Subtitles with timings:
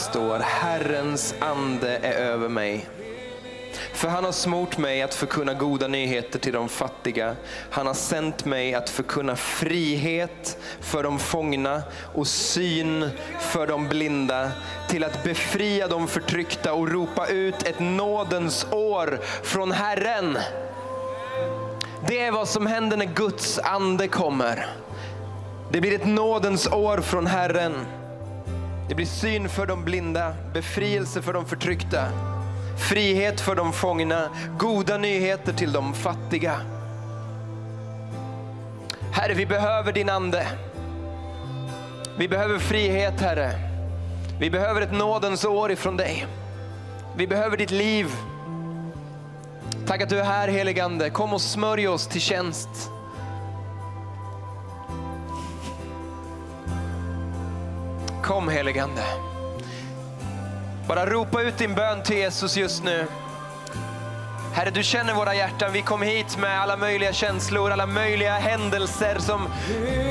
[0.00, 2.86] står Herrens ande är över mig.
[3.92, 7.36] För han har smort mig att förkunna goda nyheter till de fattiga.
[7.70, 11.82] Han har sänt mig att förkunna frihet för de fångna
[12.14, 14.50] och syn för de blinda.
[14.88, 20.38] Till att befria de förtryckta och ropa ut ett nådens år från Herren.
[22.08, 24.66] Det är vad som händer när Guds ande kommer.
[25.72, 27.99] Det blir ett nådens år från Herren.
[28.90, 32.08] Det blir syn för de blinda, befrielse för de förtryckta,
[32.88, 36.60] frihet för de fångna, goda nyheter till de fattiga.
[39.12, 40.46] Herre, vi behöver din ande.
[42.18, 43.52] Vi behöver frihet, Herre.
[44.40, 46.26] Vi behöver ett nådens år ifrån dig.
[47.16, 48.06] Vi behöver ditt liv.
[49.86, 51.10] Tack att du är här heligande.
[51.10, 52.90] Kom och smörj oss till tjänst.
[58.30, 59.02] Kom heligande.
[60.88, 63.06] Bara ropa ut din bön till Jesus just nu.
[64.54, 65.72] Herre, du känner våra hjärtan.
[65.72, 69.48] Vi kom hit med alla möjliga känslor, alla möjliga händelser som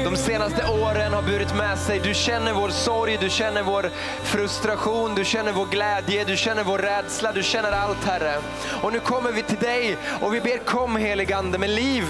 [0.04, 2.00] de senaste åren har burit med sig.
[2.04, 3.90] Du känner vår sorg, du känner vår
[4.24, 8.36] frustration, du känner vår glädje, du känner vår rädsla, du känner allt Herre.
[8.82, 12.06] Och nu kommer vi till dig och vi ber kom heligande med liv.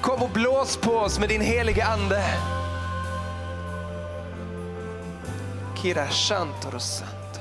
[0.00, 2.22] Kom och blås på oss med din helige ande.
[5.82, 7.40] Kira Shantoro Santo.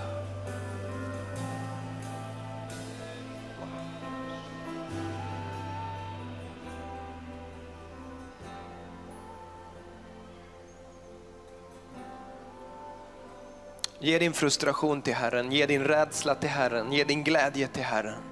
[14.00, 18.24] Ge din frustration till Herren, ge din rädsla till Herren, ge din glädje till Herren.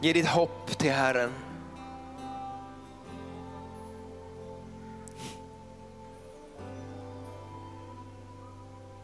[0.00, 1.51] Ge ditt hopp till Herren.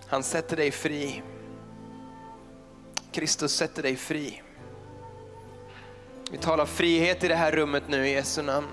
[0.09, 1.23] Han sätter dig fri.
[3.13, 4.43] Kristus sätter dig fri.
[6.31, 8.67] Vi talar frihet i det här rummet nu i Jesu namn.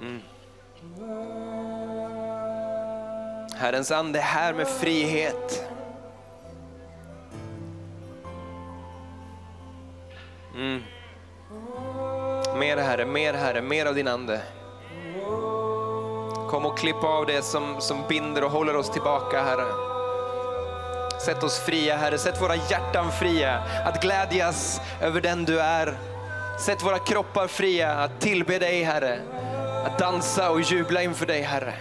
[0.00, 0.20] Mm.
[3.54, 5.64] Herrens ande är här med frihet.
[10.54, 10.82] Mm.
[12.58, 14.42] Mer Herre, mer Herre, mer av din ande.
[16.50, 19.66] Kom och klipp av det som, som binder och håller oss tillbaka Herre.
[21.20, 25.98] Sätt oss fria Herre, sätt våra hjärtan fria att glädjas över den du är.
[26.58, 29.20] Sätt våra kroppar fria att tillbe dig Herre,
[29.86, 31.74] att dansa och jubla inför dig Herre.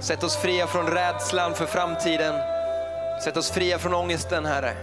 [0.00, 2.34] Sätt oss fria från rädslan för framtiden.
[3.24, 4.76] Sätt oss fria från ångesten Herre.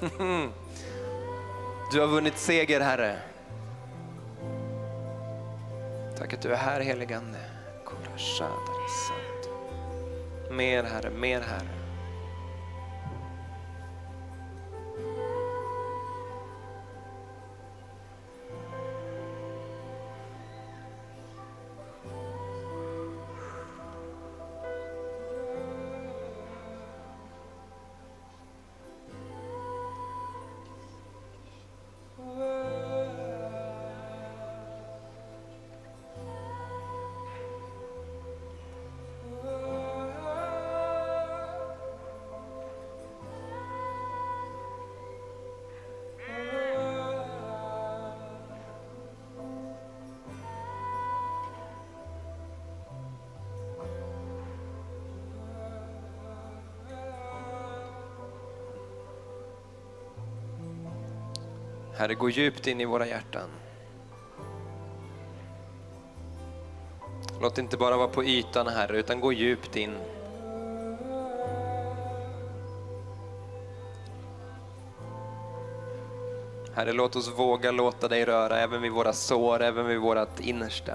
[1.92, 3.31] Du har vunnit seger Herre.
[6.22, 7.38] Tack att du är här heligande.
[10.50, 11.81] Mer Herre, mer Herre.
[62.02, 63.48] Herre, gå djupt in i våra hjärtan.
[67.40, 69.96] Låt det inte bara vara på ytan Herre, utan gå djupt in.
[76.74, 80.94] Herre, låt oss våga låta dig röra även vid våra sår, även vid vårt innersta.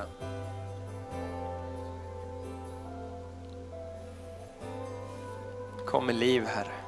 [5.86, 6.87] Kom med liv Herre.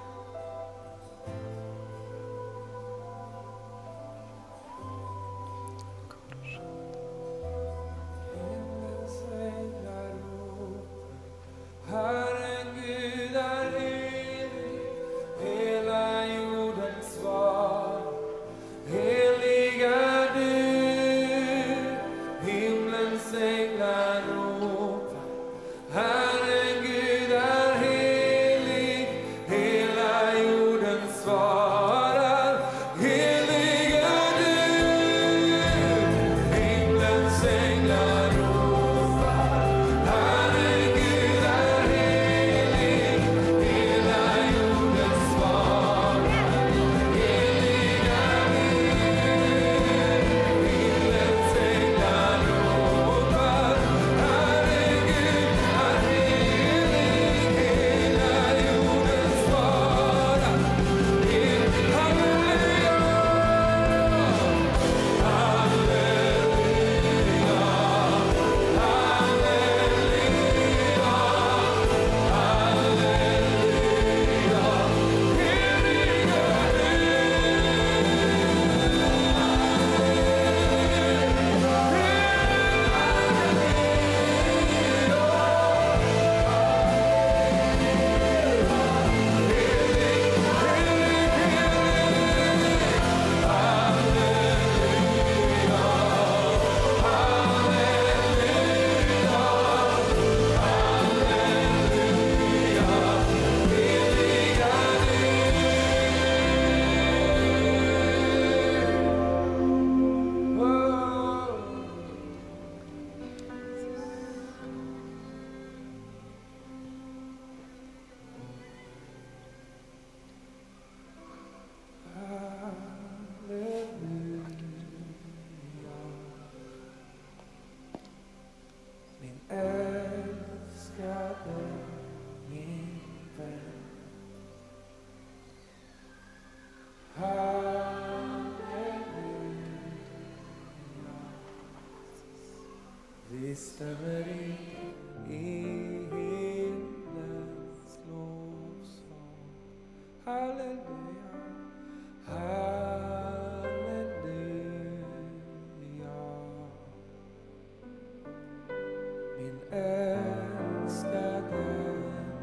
[159.72, 161.66] Älskade,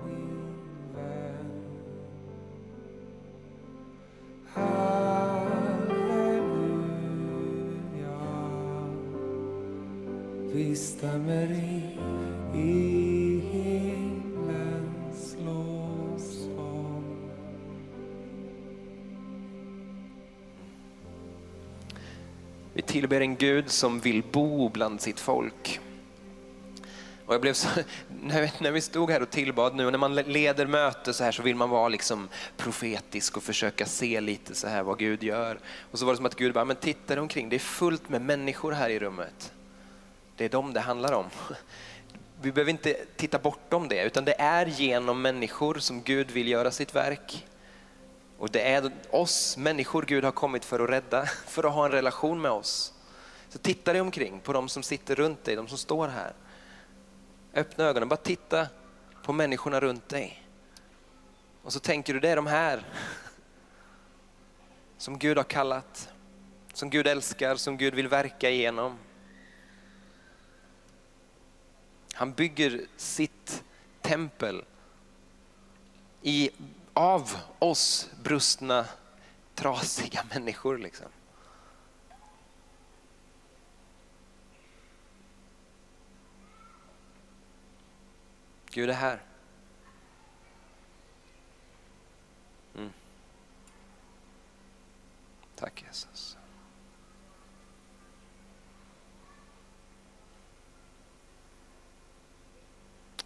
[0.06, 0.54] min
[0.94, 1.50] vän.
[4.44, 4.86] Halleluja.
[10.52, 11.98] Vi stämmer in
[12.54, 17.04] i himlens lovsång.
[22.72, 25.80] Vi tillber en Gud som vill bo bland sitt folk.
[27.26, 27.68] Och jag blev så,
[28.22, 31.42] när, vi, stod här och tillbad nu, och när man leder möte så här så
[31.42, 35.58] vill man vara liksom profetisk och försöka se lite så här vad Gud gör.
[35.90, 38.08] Och så var det som att Gud bara, men titta dig omkring, det är fullt
[38.08, 39.52] med människor här i rummet.
[40.36, 41.26] Det är dem det handlar om.
[42.42, 46.70] Vi behöver inte titta bortom det, utan det är genom människor som Gud vill göra
[46.70, 47.46] sitt verk.
[48.38, 51.92] Och det är oss människor Gud har kommit för att rädda, för att ha en
[51.92, 52.92] relation med oss.
[53.48, 56.32] Så titta dig omkring på de som sitter runt dig, de som står här.
[57.56, 58.68] Öppna ögonen, bara titta
[59.22, 60.42] på människorna runt dig.
[61.62, 62.84] Och så tänker du, det är de här
[64.98, 66.08] som Gud har kallat,
[66.72, 68.98] som Gud älskar, som Gud vill verka igenom.
[72.12, 73.64] Han bygger sitt
[74.00, 74.64] tempel
[76.22, 76.50] i,
[76.92, 78.86] av oss brustna,
[79.54, 80.78] trasiga människor.
[80.78, 81.08] Liksom.
[88.76, 89.22] Gud är här.
[92.74, 92.92] Mm.
[95.54, 96.36] Tack Jesus.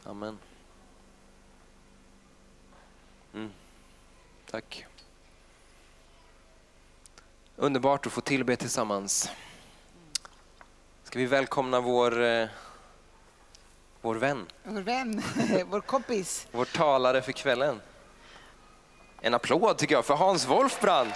[0.04, 0.38] Amen.
[3.35, 3.50] Mm.
[4.50, 4.87] Tack.
[7.57, 9.30] Underbart att få tillbe tillsammans.
[11.04, 12.49] Ska vi välkomna vår, eh,
[14.00, 15.23] vår vän, Vår vän,
[15.71, 16.47] vår kompis.
[16.52, 17.80] vår talare för kvällen.
[19.21, 21.11] En applåd tycker jag för Hans Wolfbrand.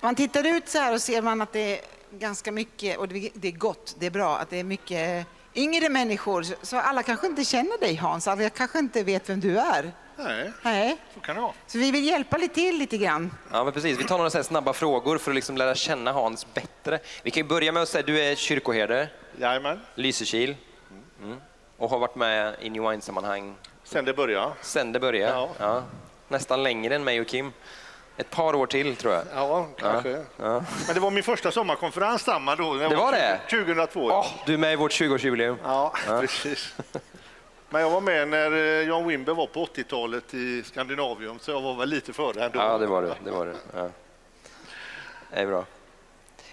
[0.00, 1.84] Man tittar ut så här och ser man att det är
[2.18, 6.46] ganska mycket, och det är gott, det är bra, att det är mycket yngre människor.
[6.62, 9.92] Så alla kanske inte känner dig Hans, alla kanske inte vet vem du är.
[10.16, 10.96] Nej, Nej.
[11.14, 11.52] så kan det vara.
[11.66, 13.34] Så vi vill hjälpa lite till lite grann.
[13.52, 13.98] Ja, men precis.
[13.98, 16.98] Vi tar några så här snabba frågor för att liksom lära känna Hans bättre.
[17.22, 20.56] Vi kan ju börja med att säga du är kyrkoherde, Jajamän, Lysekil
[21.22, 21.40] mm.
[21.76, 23.54] och har varit med i New Wine-sammanhang
[23.84, 24.52] sen det började.
[24.60, 25.32] sen det började.
[25.32, 25.48] Ja.
[25.58, 25.82] Ja.
[26.28, 27.52] Nästan längre än mig och Kim.
[28.16, 29.24] Ett par år till tror jag.
[29.34, 30.24] Ja, kanske.
[30.36, 30.64] Ja.
[30.86, 32.74] Men det var min första sommarkonferens samma då.
[32.74, 33.40] Det var det?
[33.50, 34.00] 2002.
[34.00, 35.56] Åh, du är med i vårt 20-årsjubileum.
[35.64, 36.74] Ja, precis.
[37.72, 41.60] Men jag var med när eh, John Wimber var på 80-talet i Skandinavium, så jag
[41.60, 42.58] var väl lite före ändå.
[42.58, 43.12] Ja, det var du.
[43.24, 43.54] Det, var du.
[43.74, 43.88] Ja.
[45.30, 45.64] Det är bra.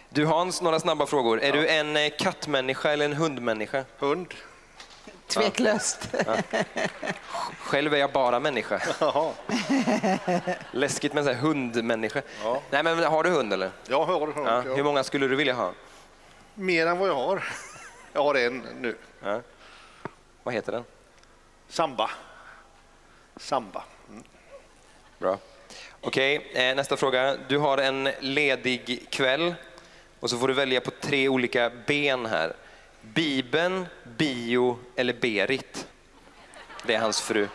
[0.10, 1.42] Du Hans, några snabba frågor.
[1.42, 3.86] Är du en eh, kattmänniska eller en hundmänniska?
[3.98, 4.34] Hund.
[5.28, 6.16] Tveklöst.
[7.60, 8.82] Själv är jag bara människa.
[9.00, 9.32] Jaha.
[10.72, 12.22] Läskigt med en här hundmänniska.
[12.44, 12.62] Ja.
[12.70, 13.72] Nej, men har du hund eller?
[13.88, 14.48] Jag har hund.
[14.48, 14.64] Ja.
[14.66, 14.76] Ja.
[14.76, 15.72] Hur många skulle du vilja ha?
[16.54, 17.44] Mer än vad jag har.
[18.14, 18.96] Jag har en nu.
[19.24, 19.42] Ja.
[20.44, 20.84] Vad heter den?
[21.70, 22.10] Samba.
[23.38, 23.84] Samba.
[24.10, 24.24] Mm.
[25.20, 25.38] Bra.
[26.02, 27.38] Okej, eh, nästa fråga.
[27.48, 29.56] Du har en ledig kväll
[30.20, 32.54] och så får du välja på tre olika ben här.
[33.02, 35.88] Bibeln, bio eller Berit.
[36.86, 37.48] Det är hans fru.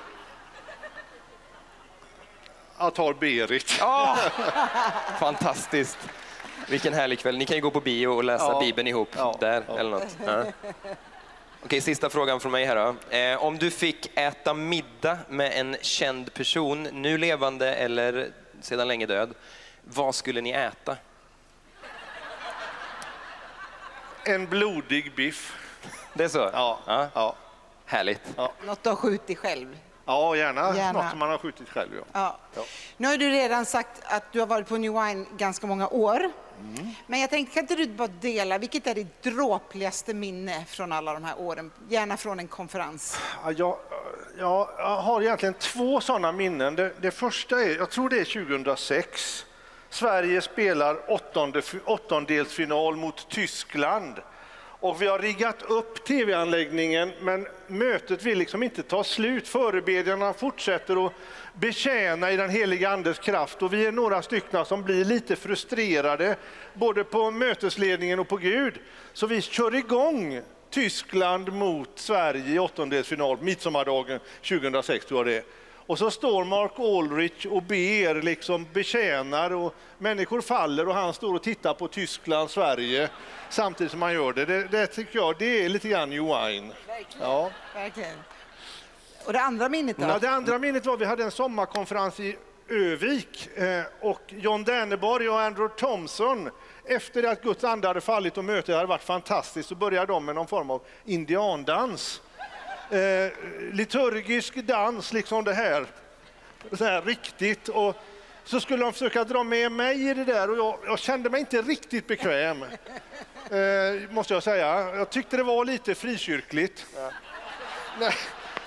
[2.78, 3.71] Jag tar Berit.
[5.21, 5.99] Fantastiskt.
[6.68, 7.38] Vilken härlig kväll.
[7.38, 8.61] Ni kan ju gå på bio och läsa Ja.
[8.61, 9.37] Bibeln ihop Ja.
[9.40, 9.78] där Ja.
[9.78, 10.16] eller något.
[10.26, 10.44] Ja.
[11.64, 13.16] Okej, sista frågan från mig här då.
[13.16, 18.30] Eh, om du fick äta middag med en känd person, nu levande eller
[18.61, 19.35] sedan länge död,
[19.85, 20.97] vad skulle ni äta?
[24.25, 25.56] En blodig biff.
[26.14, 26.50] Det är så?
[26.52, 26.78] Ja.
[26.87, 27.09] ja.
[27.14, 27.37] Ja.
[27.87, 28.37] Härligt.
[28.66, 29.78] Något du har skjutit själv.
[30.06, 30.92] Ja, gärna, Gärna.
[31.02, 31.90] något som man har skjutit själv.
[31.97, 32.04] Ja.
[32.12, 32.38] Ja.
[32.54, 32.62] Ja.
[32.97, 36.30] Nu har du redan sagt att du har varit på New Wine ganska många år.
[37.07, 41.13] Men jag tänkte, kan inte du bara dela, vilket är ditt dråpligaste minne från alla
[41.13, 41.71] de här åren?
[41.89, 43.19] Gärna från en konferens.
[43.45, 43.79] Ja, jag,
[44.39, 46.75] jag, jag har egentligen två sådana minnen.
[46.75, 49.47] Det, det första är, jag tror det är 2006.
[49.91, 54.15] Sverige spelar åttonde, åttondelsfinal mot Tyskland.
[54.85, 59.49] Och vi har riggat upp tv-anläggningen men mötet vill liksom inte ta slut.
[59.49, 61.12] Förebedjarna fortsätter att
[61.55, 66.37] betjäna i den heliga Andes kraft och vi är några stycken som blir lite frustrerade
[66.75, 68.75] både på mötesledningen och på Gud.
[69.12, 75.63] Så vi kör igång Tyskland mot Sverige i åttondelsfinal, midsommardagen 2006 tror jag det är.
[75.87, 81.35] Och så står Mark Ulrich och ber, liksom betjänar och människor faller och han står
[81.35, 83.09] och tittar på Tyskland, Sverige
[83.50, 84.45] samtidigt som han gör det.
[84.45, 86.73] Det, det tycker jag, det är lite grann New Wine.
[87.21, 87.50] Ja.
[87.75, 88.19] Verkligen.
[89.26, 90.07] Och det andra minnet då?
[90.07, 92.37] Ja, det andra minnet var vi hade en sommarkonferens i
[92.69, 96.50] Övik eh, och John Derneborg och Andrew Thompson
[96.85, 100.35] efter att Guds ande hade fallit och mötet hade varit fantastiskt så började de med
[100.35, 102.21] någon form av indiandans.
[102.91, 103.33] Eh,
[103.73, 105.87] liturgisk dans, liksom det här.
[106.73, 107.69] Så här riktigt.
[107.69, 107.97] Och
[108.45, 111.41] så skulle de försöka dra med mig i det där och jag, jag kände mig
[111.41, 112.62] inte riktigt bekväm.
[112.62, 114.97] Eh, måste jag säga.
[114.97, 116.87] Jag tyckte det var lite frikyrkligt.
[118.00, 118.14] Nej.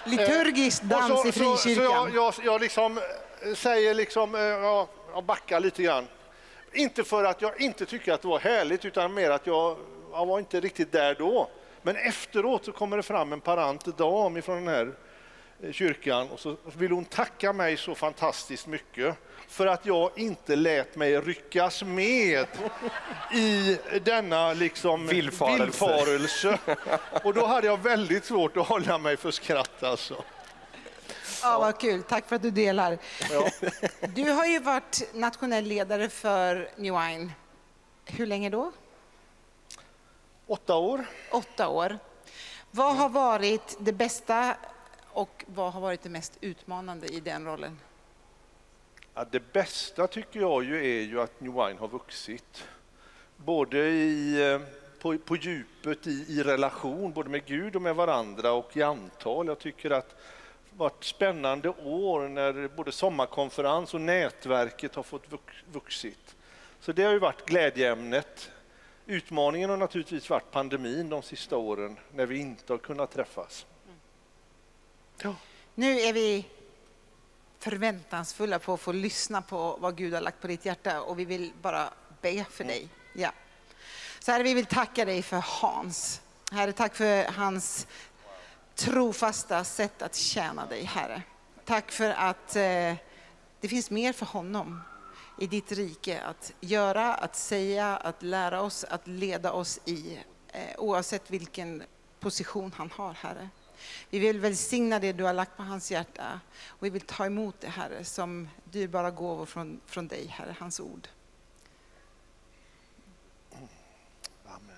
[0.04, 1.92] Liturgisk dans i så, så, så frikyrkan.
[1.92, 6.08] jag, jag, jag liksom eh, säger liksom, eh, ja, jag backar lite grann.
[6.74, 9.78] Inte för att jag inte tycker att det var härligt utan mer att jag,
[10.12, 11.50] jag var inte riktigt där då.
[11.88, 14.94] Men efteråt så kommer det fram en parant dam ifrån den här
[15.64, 19.16] eh, kyrkan och så vill hon tacka mig så fantastiskt mycket
[19.48, 22.48] för att jag inte lät mig ryckas med
[23.34, 25.64] i denna liksom Villfarelse.
[25.64, 26.60] villfarelse.
[27.24, 30.24] Och då hade jag väldigt svårt att hålla mig för skratt alltså.
[31.44, 32.04] Ja, vad kul.
[32.04, 32.98] Tack för att du delar.
[33.32, 33.50] Ja.
[34.16, 37.32] Du har ju varit nationell ledare för New Wine.
[38.06, 38.72] Hur länge då?
[40.48, 41.06] Åtta år.
[41.32, 42.00] Åtta år.
[42.72, 44.58] Vad har varit det bästa
[45.08, 47.80] och vad har varit det mest utmanande i den rollen?
[49.14, 52.68] Ja, det bästa tycker jag ju är ju att New Wine har vuxit.
[53.38, 54.62] Både i, eh,
[55.02, 59.48] på, på djupet i, i relation, både med Gud och med varandra och i antal.
[59.48, 65.64] Jag tycker att det varit spännande år när både sommarkonferens och nätverket har fått vux-
[65.72, 66.36] vuxit.
[66.80, 68.52] Så det har ju varit glädjeämnet.
[69.10, 73.66] Utmaningen har naturligtvis varit pandemin de sista åren när vi inte har kunnat träffas.
[75.22, 75.36] Ja.
[75.76, 76.46] Nu är vi
[77.60, 81.26] förväntansfulla på att få lyssna på vad Gud har lagt på ditt hjärta och vi
[81.26, 81.90] vill bara
[82.22, 82.90] be för dig.
[83.14, 83.32] Ja.
[84.20, 86.22] Så här, vi vill tacka dig för Hans.
[86.52, 87.88] Herre, tack för hans
[88.76, 91.22] trofasta sätt att tjäna dig, Herre.
[91.66, 92.96] Tack för att eh,
[93.60, 94.82] det finns mer för honom
[95.38, 100.62] i ditt rike att göra, att säga, att lära oss, att leda oss i, eh,
[100.78, 101.84] oavsett vilken
[102.20, 103.50] position han har, Herre.
[104.10, 107.56] Vi vill välsigna det du har lagt på hans hjärta och vi vill ta emot
[107.60, 111.08] det, Herre, som dyrbara gåvor från, från dig, Herre, hans ord.
[113.52, 113.70] Amen.
[114.46, 114.78] Amen.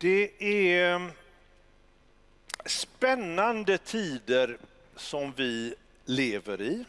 [0.00, 1.10] Det är mm,
[2.66, 4.58] spännande tider
[4.96, 5.74] som vi
[6.04, 6.84] lever i.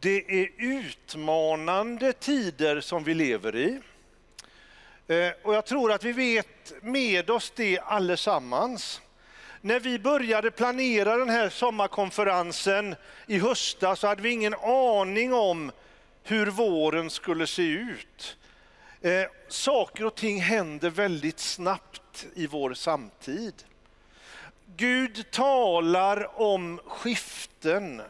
[0.00, 3.80] Det är utmanande tider som vi lever i.
[5.06, 9.00] Eh, och jag tror att vi vet med oss det allesammans.
[9.60, 12.94] När vi började planera den här sommarkonferensen
[13.26, 15.72] i höstas så hade vi ingen aning om
[16.22, 18.36] hur våren skulle se ut.
[19.04, 23.54] Eh, saker och ting händer väldigt snabbt i vår samtid.
[24.76, 28.02] Gud talar om skiften.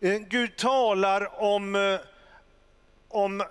[0.00, 2.00] Eh, Gud talar om, eh,
[3.08, 3.42] om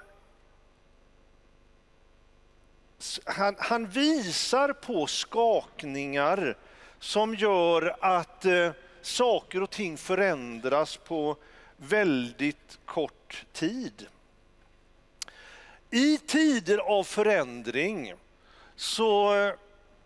[3.26, 6.58] han, han visar på skakningar
[7.00, 11.38] som gör att eh, saker och ting förändras på
[11.78, 14.08] väldigt kort tid.
[15.92, 18.14] I tider av förändring
[18.76, 19.54] så eh,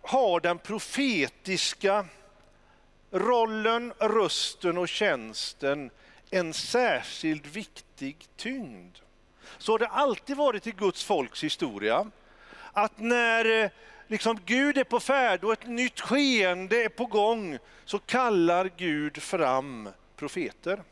[0.01, 2.05] har den profetiska
[3.11, 5.89] rollen, rösten och tjänsten
[6.29, 8.97] en särskilt viktig tyngd.
[9.57, 12.11] Så har det alltid varit i Guds folks historia.
[12.73, 13.69] Att när eh,
[14.07, 19.21] liksom Gud är på färd och ett nytt skeende är på gång så kallar Gud
[19.21, 20.83] fram profeter.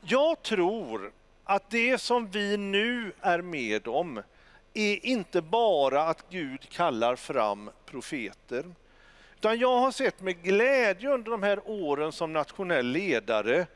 [0.00, 1.12] Jag tror
[1.48, 4.22] att det som vi nu är med om
[4.74, 8.64] är inte bara att Gud kallar fram profeter.
[9.36, 13.66] Utan jag har sett med glädje under de här åren som nationell ledare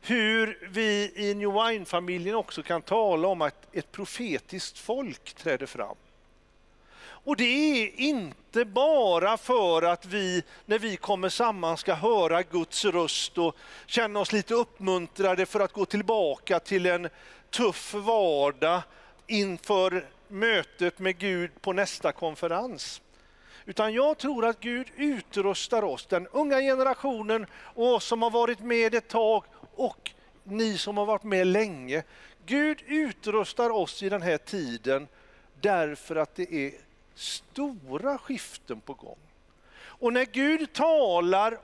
[0.00, 5.96] hur vi i New Wine-familjen också kan tala om att ett profetiskt folk träder fram.
[7.24, 12.84] Och det är inte bara för att vi, när vi kommer samman, ska höra Guds
[12.84, 13.56] röst och
[13.86, 17.08] känna oss lite uppmuntrade för att gå tillbaka till en
[17.50, 18.82] tuff vardag
[19.26, 23.00] inför mötet med Gud på nästa konferens.
[23.66, 28.60] Utan jag tror att Gud utrustar oss, den unga generationen och oss som har varit
[28.60, 30.10] med ett tag och
[30.44, 32.02] ni som har varit med länge.
[32.46, 35.08] Gud utrustar oss i den här tiden
[35.60, 36.72] därför att det är
[37.14, 39.18] stora skiften på gång.
[39.76, 41.58] Och när Gud talar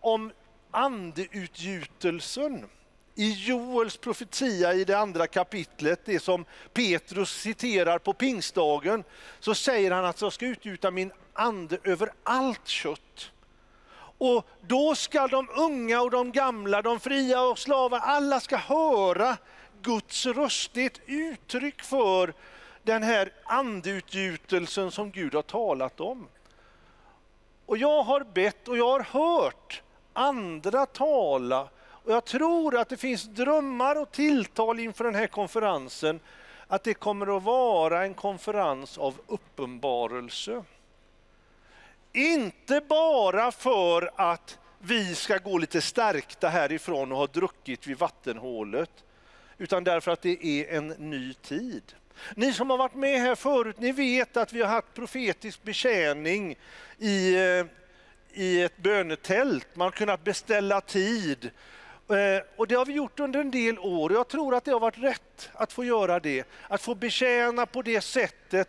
[0.00, 0.32] om
[0.70, 2.66] andeutgjutelsen
[3.14, 9.04] i Joels profetia i det andra kapitlet, det som Petrus citerar på pingstdagen,
[9.40, 13.30] så säger han att jag ska utgjuta min ande över allt kött.
[14.18, 19.36] Och då ska de unga och de gamla, de fria och slavar, alla ska höra
[19.82, 20.70] Guds röst.
[20.74, 22.34] Det är ett uttryck för
[22.82, 26.28] den här andeutgjutelsen som Gud har talat om.
[27.66, 32.96] Och jag har bett och jag har hört andra tala och jag tror att det
[32.96, 36.20] finns drömmar och tilltal inför den här konferensen
[36.66, 40.64] att det kommer att vara en konferens av uppenbarelse.
[42.12, 49.04] Inte bara för att vi ska gå lite stärkta härifrån och ha druckit vid vattenhålet,
[49.58, 51.94] utan därför att det är en ny tid.
[52.36, 56.56] Ni som har varit med här förut, ni vet att vi har haft profetisk betjäning
[56.98, 57.66] i, eh,
[58.32, 59.66] i ett bönetält.
[59.74, 61.50] Man har kunnat beställa tid.
[62.08, 64.12] Eh, och det har vi gjort under en del år.
[64.12, 66.46] Jag tror att det har varit rätt att få göra det.
[66.68, 68.68] Att få betjäna på det sättet.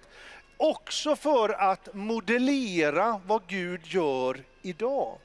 [0.58, 5.18] Också för att modellera vad Gud gör idag.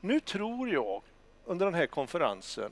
[0.00, 1.02] Nu tror jag
[1.44, 2.70] under den här konferensen,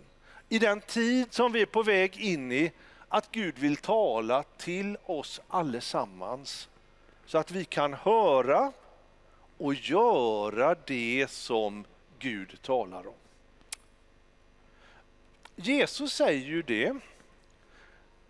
[0.48, 2.72] i den tid som vi är på väg in i,
[3.08, 6.68] att Gud vill tala till oss allesammans
[7.26, 8.72] så att vi kan höra
[9.58, 11.84] och göra det som
[12.18, 13.14] Gud talar om.
[15.56, 16.96] Jesus säger ju det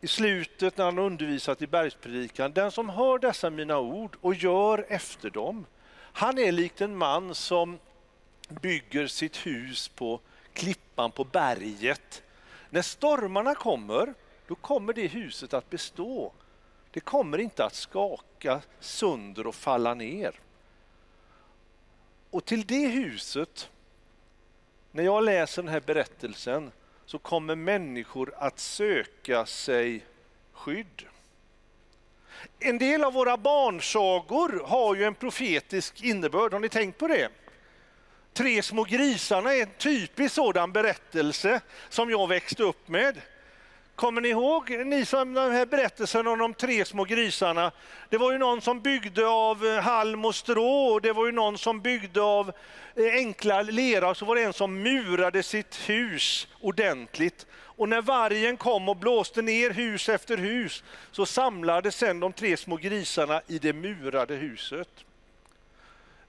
[0.01, 2.53] i slutet när han undervisat i bergspredikan.
[2.53, 5.67] Den som hör dessa mina ord och gör efter dem,
[6.13, 7.79] han är likt en man som
[8.49, 10.21] bygger sitt hus på
[10.53, 12.23] klippan på berget.
[12.71, 14.15] När stormarna kommer
[14.49, 16.33] då kommer det huset att bestå.
[16.91, 20.41] Det kommer inte att skaka sönder och falla ner.
[22.31, 23.71] Och till det huset,
[24.93, 26.73] när jag läser den här berättelsen,
[27.07, 30.05] så kommer människor att söka sig
[30.53, 31.07] skydd.
[32.59, 37.29] En del av våra barnsagor har ju en profetisk innebörd, har ni tänkt på det?
[38.33, 43.21] Tre små grisarna är en typisk sådan berättelse som jag växte upp med.
[43.97, 47.73] Kommer ni ihåg, ni som den här berättelsen om de tre små grisarna?
[48.09, 51.33] Det var ju någon som byggde av eh, halm och strå och det var ju
[51.33, 52.53] någon som byggde av
[52.95, 57.47] eh, enkla lera och så var det en som murade sitt hus ordentligt.
[57.53, 62.57] Och när vargen kom och blåste ner hus efter hus så samlades sen de tre
[62.57, 65.05] små grisarna i det murade huset.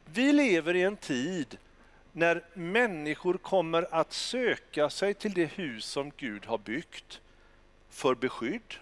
[0.05, 1.57] Vi lever i en tid
[2.11, 7.21] när människor kommer att söka sig till det hus som Gud har byggt
[7.97, 8.73] för beskydd.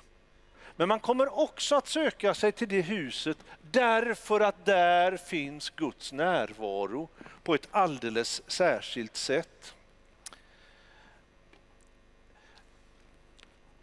[0.75, 6.11] Men man kommer också att söka sig till det huset därför att där finns Guds
[6.11, 7.09] närvaro
[7.43, 9.75] på ett alldeles särskilt sätt.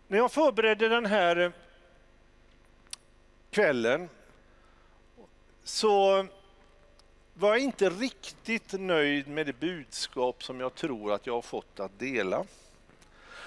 [0.09, 1.53] När jag förberedde den här eh,
[3.51, 4.09] kvällen
[5.65, 6.27] så
[7.35, 11.81] var jag inte riktigt nöjd med det budskap som jag tror att jag har fått
[11.81, 12.45] att dela.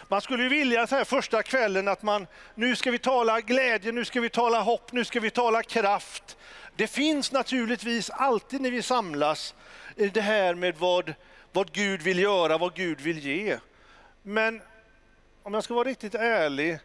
[0.07, 3.91] Man skulle ju vilja så här första kvällen att man, nu ska vi tala glädje,
[3.91, 6.37] nu ska vi tala hopp, nu ska vi tala kraft.
[6.75, 9.55] Det finns naturligtvis alltid när vi samlas
[9.95, 11.13] eh, det här med vad,
[11.51, 13.57] vad Gud vill göra, vad Gud vill ge.
[14.21, 14.61] Men
[15.43, 16.79] om jag ska vara riktigt ärlig,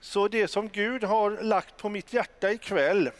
[0.00, 3.10] så det som Gud har lagt på mitt hjärta ikväll,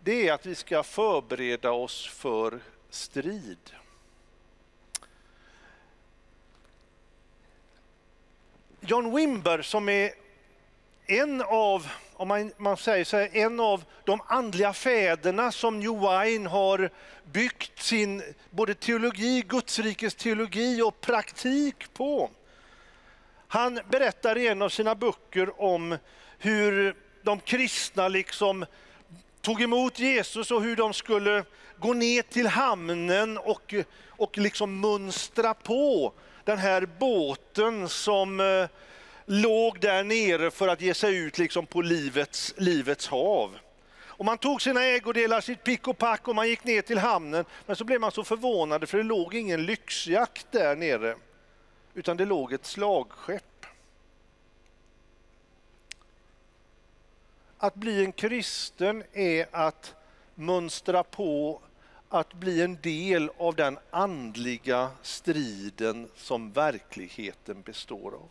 [0.00, 2.60] det är att vi ska förbereda oss för
[2.90, 3.70] strid.
[8.80, 10.10] John Wimber som är
[11.06, 15.92] en av, om man, man säger så här, en av de andliga fäderna som New
[15.92, 16.90] Wine har
[17.24, 22.30] byggt sin både teologi, Gudsrikes teologi och praktik på.
[23.48, 25.98] Han berättar i en av sina böcker om
[26.38, 28.66] hur de kristna liksom
[29.40, 31.44] tog emot Jesus och hur de skulle
[31.78, 33.74] gå ner till hamnen och,
[34.08, 36.12] och liksom mönstra på
[36.46, 38.68] den här båten som eh,
[39.24, 43.58] låg där nere för att ge sig ut liksom på livets, livets hav.
[43.98, 47.44] Och man tog sina ägodelar, sitt pick och pack och man gick ner till hamnen.
[47.66, 51.16] Men så blev man så förvånad för det låg ingen lyxjakt där nere,
[51.94, 53.66] utan det låg ett slagskepp.
[57.58, 59.94] Att bli en kristen är att
[60.34, 61.60] mönstra på
[62.16, 68.30] att bli en del av den andliga striden som verkligheten består av.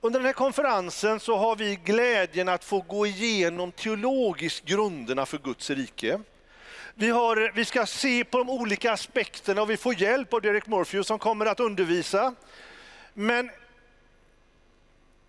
[0.00, 5.38] Under den här konferensen så har vi glädjen att få gå igenom teologiskt grunderna för
[5.38, 6.20] Guds rike.
[6.94, 10.66] Vi, har, vi ska se på de olika aspekterna och vi får hjälp av Derek
[10.66, 12.34] Morpheus som kommer att undervisa.
[13.14, 13.50] Men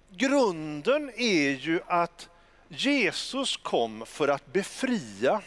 [0.10, 2.30] grunden är ju att
[2.68, 5.42] Jesus kom för att befria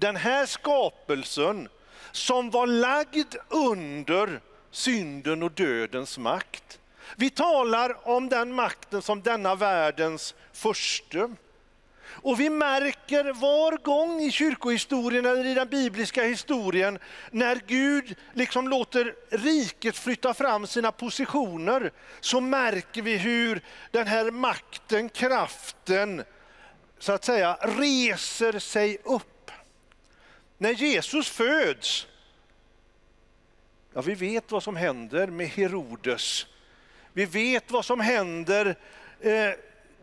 [0.00, 1.68] den här skapelsen
[2.12, 6.78] som var lagd under synden och dödens makt.
[7.16, 11.30] Vi talar om den makten som denna världens första.
[12.08, 16.98] Och vi märker var gång i kyrkohistorien eller i den bibliska historien
[17.30, 24.30] när Gud liksom låter riket flytta fram sina positioner så märker vi hur den här
[24.30, 26.24] makten, kraften,
[26.98, 29.39] så att säga reser sig upp.
[30.62, 32.06] När Jesus föds,
[33.92, 36.46] ja vi vet vad som händer med Herodes
[37.12, 38.76] vi vet vad som händer
[39.20, 39.50] eh,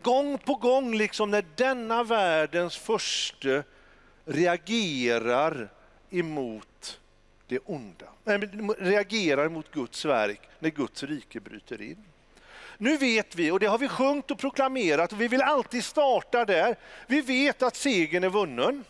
[0.02, 3.62] gång på gång, liksom när denna världens första
[4.24, 5.68] reagerar
[6.10, 7.00] emot
[7.46, 8.06] det onda.
[8.24, 8.38] Äh,
[8.78, 12.04] reagerar mot Guds verk när Guds rike bryter in.
[12.78, 16.44] Nu vet vi, och det har vi sjungit och proklamerat, och vi vill alltid starta
[16.44, 16.76] där.
[17.06, 18.84] Vi vet att segern är vunnen.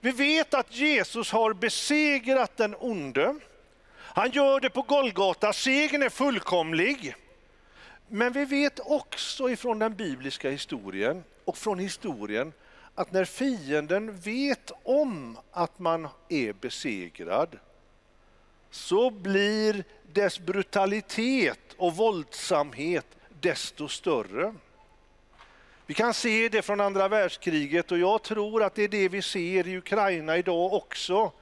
[0.00, 3.34] Vi vet att Jesus har besegrat den onde.
[3.96, 7.14] Han gör det på Golgata, segern är fullkomlig.
[8.08, 12.52] Men vi vet också ifrån den bibliska historien och från historien
[12.94, 17.58] att när fienden vet om att man är besegrad
[18.70, 23.06] så blir dess brutalitet och våldsamhet
[23.40, 24.54] desto större.
[25.88, 29.22] Vi kan se det från andra världskriget och jag tror att det är det vi
[29.22, 31.32] ser i Ukraina idag också.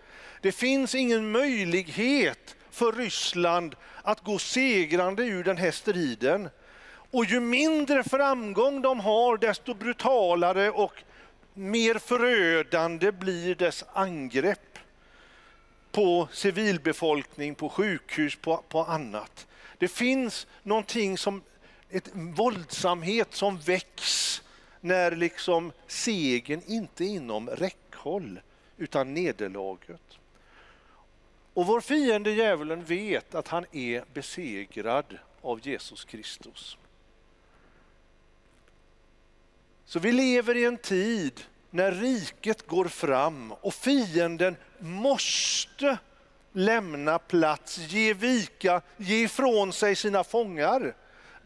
[0.40, 6.48] Det finns ingen möjlighet för Ryssland att gå segrande ur den här striden.
[7.10, 11.02] Och ju mindre framgång de har, desto brutalare och
[11.54, 14.78] mer förödande blir dess angrepp
[15.92, 19.46] på civilbefolkning, på sjukhus, på, på annat.
[19.78, 21.42] Det finns någonting som,
[21.90, 24.42] ett våldsamhet som väcks
[24.80, 28.40] när liksom segern inte är inom räckhåll
[28.76, 30.18] utan nederlaget.
[31.54, 36.76] Och vår fiende djävulen vet att han är besegrad av Jesus Kristus.
[39.84, 45.98] Så vi lever i en tid när riket går fram och fienden måste
[46.52, 50.94] lämna plats, ge vika, ge ifrån sig sina fångar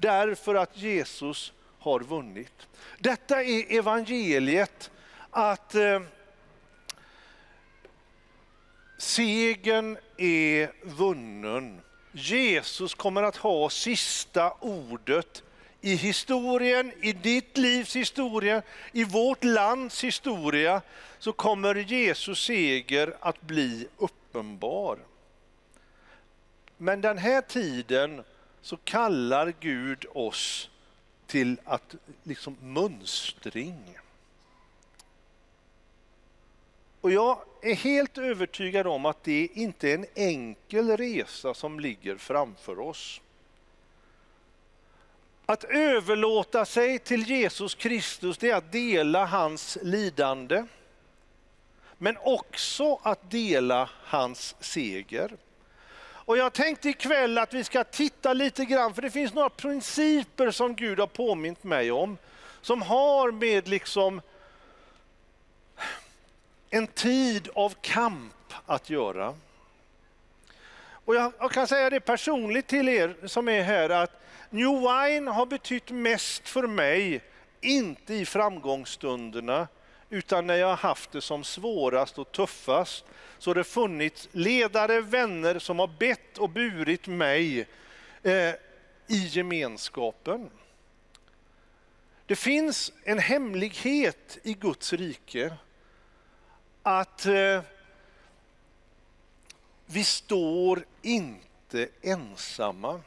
[0.00, 2.68] därför att Jesus har vunnit.
[2.98, 4.90] Detta är evangeliet
[5.30, 6.00] att eh,
[8.98, 11.80] segern är vunnen.
[12.12, 15.42] Jesus kommer att ha sista ordet
[15.80, 20.82] i historien, i ditt livs historia, i vårt lands historia,
[21.18, 24.98] så kommer Jesus seger att bli uppenbar.
[26.76, 28.24] Men den här tiden
[28.62, 30.70] så kallar Gud oss
[31.26, 33.98] till att liksom mönstring.
[37.00, 42.16] Och jag är helt övertygad om att det inte är en enkel resa som ligger
[42.16, 43.20] framför oss.
[45.46, 50.64] Att överlåta sig till Jesus Kristus det är att dela hans lidande.
[51.98, 55.36] Men också att dela hans seger.
[56.30, 60.50] Och jag tänkte ikväll att vi ska titta lite grann, för det finns några principer
[60.50, 62.18] som Gud har påmint mig om,
[62.60, 64.20] som har med liksom
[66.70, 69.34] en tid av kamp att göra.
[70.92, 75.30] Och jag, jag kan säga det personligt till er som är här, att New Wine
[75.30, 77.22] har betytt mest för mig,
[77.60, 79.68] inte i framgångsstunderna,
[80.10, 83.04] utan när jag har haft det som svårast och tuffast.
[83.38, 87.66] Så har det funnits ledare, vänner som har bett och burit mig
[88.22, 88.54] eh,
[89.06, 90.50] i gemenskapen.
[92.26, 95.56] Det finns en hemlighet i Guds rike
[96.82, 97.62] att eh,
[99.86, 103.00] vi står inte inte ensamma.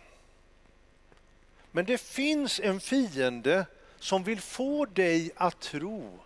[1.72, 3.66] Men det finns en fiende
[4.00, 6.20] som vill få dig att tro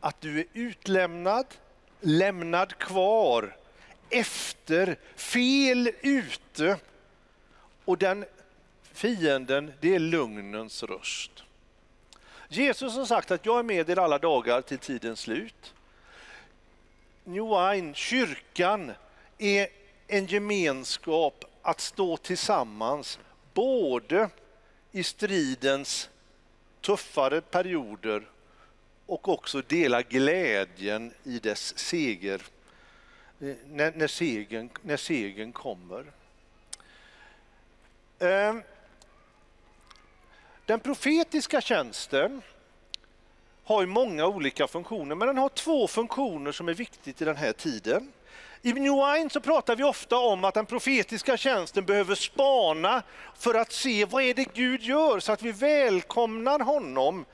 [0.00, 1.46] att du är utlämnad,
[2.00, 3.56] lämnad kvar,
[4.10, 6.78] efter, fel ute.
[7.84, 8.24] Och den
[8.92, 11.30] fienden, det är lugnens röst.
[12.48, 15.74] Jesus har sagt att jag är med er alla dagar till tidens slut.
[17.24, 18.92] New Wine, kyrkan,
[19.38, 19.68] är
[20.06, 23.18] en gemenskap att stå tillsammans
[23.54, 24.30] både
[24.92, 26.10] i stridens
[26.80, 28.28] tuffare perioder
[29.06, 32.42] och också dela glädjen i dess seger,
[33.40, 36.04] eh, när, när, segern, när segern kommer.
[38.18, 38.54] Eh,
[40.66, 42.42] den profetiska tjänsten
[43.64, 47.36] har ju många olika funktioner, men den har två funktioner som är viktigt i den
[47.36, 48.12] här tiden.
[48.62, 53.02] I New Wine så pratar vi ofta om att den profetiska tjänsten behöver spana
[53.38, 57.24] för att se vad är det Gud gör så att vi välkomnar honom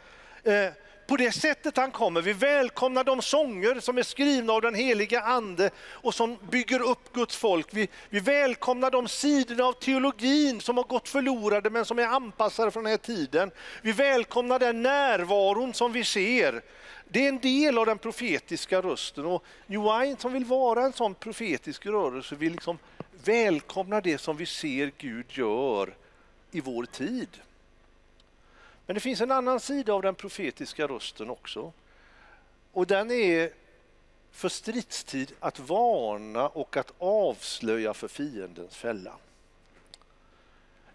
[0.44, 0.68] eh,
[1.12, 2.22] på det sättet han kommer.
[2.22, 7.12] Vi välkomnar de sånger som är skrivna av den heliga ande och som bygger upp
[7.12, 7.66] Guds folk.
[7.70, 12.70] Vi, vi välkomnar de sidorna av teologin som har gått förlorade men som är anpassade
[12.70, 13.51] för den här tiden.
[13.83, 16.62] Vi välkomnar den närvaron som vi ser.
[17.09, 20.92] Det är en del av den profetiska rösten och New Wine som vill vara en
[20.92, 22.79] sån profetisk rörelse vill liksom
[23.25, 25.94] välkomna det som vi ser Gud gör
[26.51, 27.29] i vår tid.
[28.92, 31.72] Men det finns en annan sida av den profetiska rösten också.
[32.72, 33.50] Och den är
[34.33, 39.12] för stridstid att varna och att avslöja för fiendens fälla.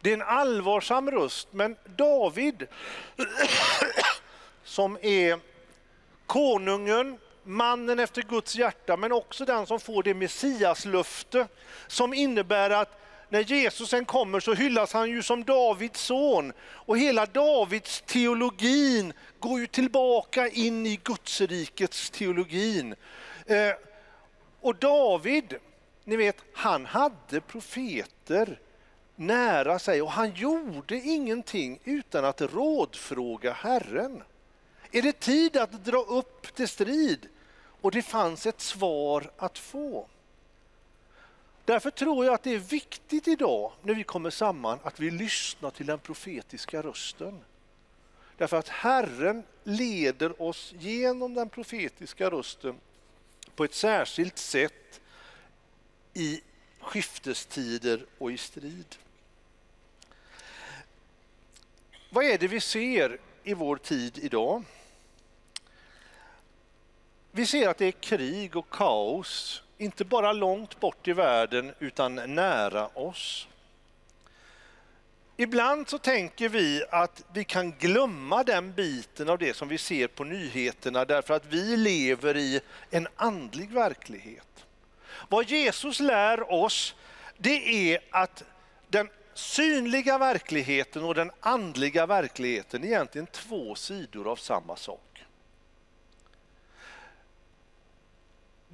[0.01, 2.67] Det är en allvarsam röst, men David
[4.63, 5.39] som är
[6.25, 11.47] konungen, mannen efter Guds hjärta, men också den som får det messiaslöfte
[11.87, 16.53] som innebär att när Jesus sen kommer så hyllas han ju som Davids son.
[16.59, 22.95] Och hela Davids teologin går ju tillbaka in i Gudsrikets teologin.
[23.45, 23.73] Eh,
[24.61, 25.55] och David,
[26.03, 28.59] ni vet, han hade profeter
[29.15, 34.23] nära sig och han gjorde ingenting utan att rådfråga Herren.
[34.91, 37.27] Är det tid att dra upp till strid?
[37.81, 40.07] Och det fanns ett svar att få.
[41.67, 45.71] Därför tror jag att det är viktigt idag när vi kommer samman att vi lyssnar
[45.71, 47.39] till den profetiska rösten.
[48.37, 52.75] Därför att Herren leder oss genom den profetiska rösten
[53.55, 55.01] på ett särskilt sätt
[56.13, 56.41] i
[56.79, 58.95] skiftestider och i strid.
[62.09, 64.63] Vad är det vi ser i vår tid idag?
[67.31, 72.15] Vi ser att det är krig och kaos inte bara långt bort i världen utan
[72.15, 73.47] nära oss.
[75.39, 80.07] Ibland så tänker vi att vi kan glömma den biten av det som vi ser
[80.07, 84.65] på nyheterna därför att vi lever i en andlig verklighet.
[85.29, 86.95] Vad Jesus lär oss
[87.37, 88.43] det är att
[88.87, 95.16] den synliga verkligheten och den andliga verkligheten är egentligen två sidor av samma sak.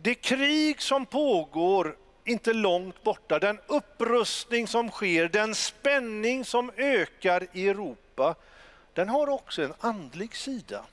[0.03, 7.47] Det krig som pågår inte långt borta, den upprustning som sker, den spänning som ökar
[7.53, 8.35] i Europa,
[8.93, 10.85] den har också en andlig sida.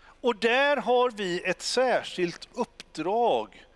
[0.00, 3.66] Och där har vi ett särskilt uppdrag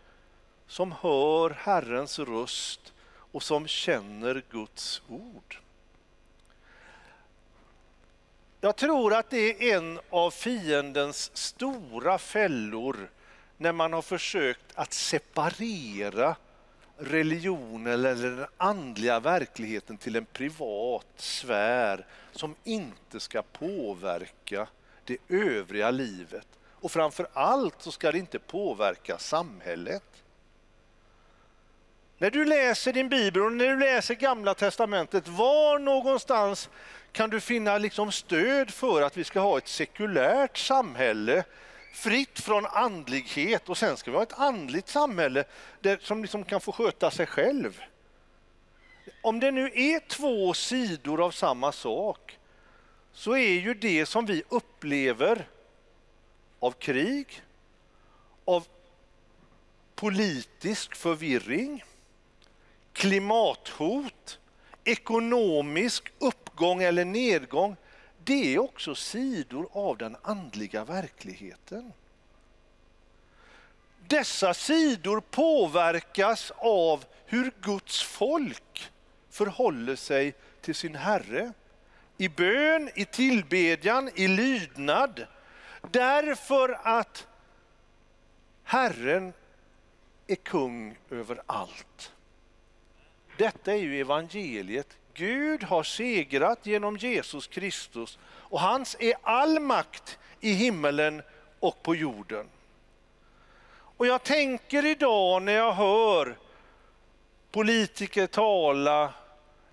[0.66, 2.92] som hör Herrens röst
[3.32, 5.58] och som känner Guds ord.
[8.60, 13.10] Jag tror att det är en av fiendens stora fällor
[13.56, 16.36] när man har försökt att separera
[16.98, 24.68] religionen eller den andliga verkligheten till en privat sfär som inte ska påverka
[25.04, 26.46] det övriga livet.
[26.72, 30.02] Och framför allt så ska det inte påverka samhället.
[32.18, 36.68] När du läser din bibel och när du läser gamla testamentet, var någonstans
[37.12, 41.44] kan du finna liksom stöd för att vi ska ha ett sekulärt samhälle
[41.96, 45.44] fritt från andlighet och sen ska vi ha ett andligt samhälle
[45.80, 47.82] där, som liksom kan få sköta sig själv.
[49.22, 52.38] Om det nu är två sidor av samma sak
[53.12, 55.48] så är ju det som vi upplever
[56.60, 57.42] av krig,
[58.44, 58.66] av
[59.94, 61.84] politisk förvirring,
[62.92, 64.38] klimathot,
[64.84, 67.76] ekonomisk uppgång eller nedgång
[68.26, 71.92] det är också sidor av den andliga verkligheten.
[74.08, 78.90] Dessa sidor påverkas av hur Guds folk
[79.30, 81.52] förhåller sig till sin Herre.
[82.16, 85.26] I bön, i tillbedjan, i lydnad.
[85.90, 87.26] Därför att
[88.64, 89.32] Herren
[90.26, 92.12] är kung över allt.
[93.38, 94.96] Detta är ju evangeliet.
[95.16, 101.22] Gud har segrat genom Jesus Kristus och hans är all makt i himmelen
[101.60, 102.46] och på jorden.
[103.70, 106.36] Och jag tänker idag när jag hör
[107.50, 109.12] politiker tala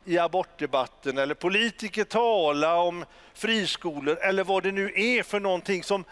[0.06, 6.06] i abortdebatten eller politiker tala om friskolor eller vad det nu är för någonting som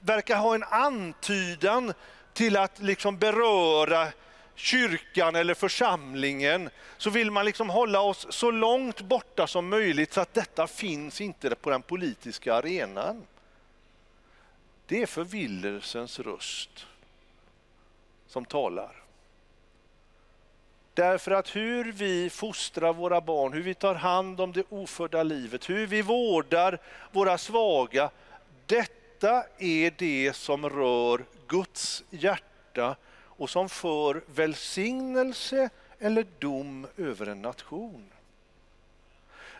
[0.00, 1.92] verkar ha en antydan
[2.32, 4.08] till att liksom beröra
[4.56, 10.20] kyrkan eller församlingen så vill man liksom hålla oss så långt borta som möjligt så
[10.20, 13.22] att detta finns inte på den politiska arenan.
[14.86, 16.86] Det är förvillelsens röst
[18.26, 19.02] som talar.
[20.94, 25.68] Därför att hur vi fostrar våra barn, hur vi tar hand om det ofödda livet,
[25.68, 26.78] hur vi vårdar
[27.12, 28.10] våra svaga,
[28.66, 32.96] detta är det som rör Guds hjärta
[33.36, 38.12] och som för välsignelse eller dom över en nation.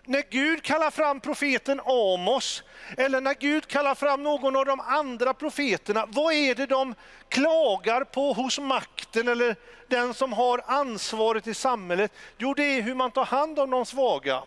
[0.08, 2.62] När Gud kallar fram profeten Amos
[2.96, 6.94] eller när Gud kallar fram någon av de andra profeterna, vad är det de
[7.28, 9.56] klagar på hos makten eller
[9.88, 12.12] den som har ansvaret i samhället?
[12.38, 14.42] Jo, det är hur man tar hand om de svaga.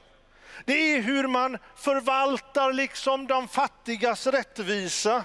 [0.66, 5.24] Det är hur man förvaltar liksom de fattigas rättvisa.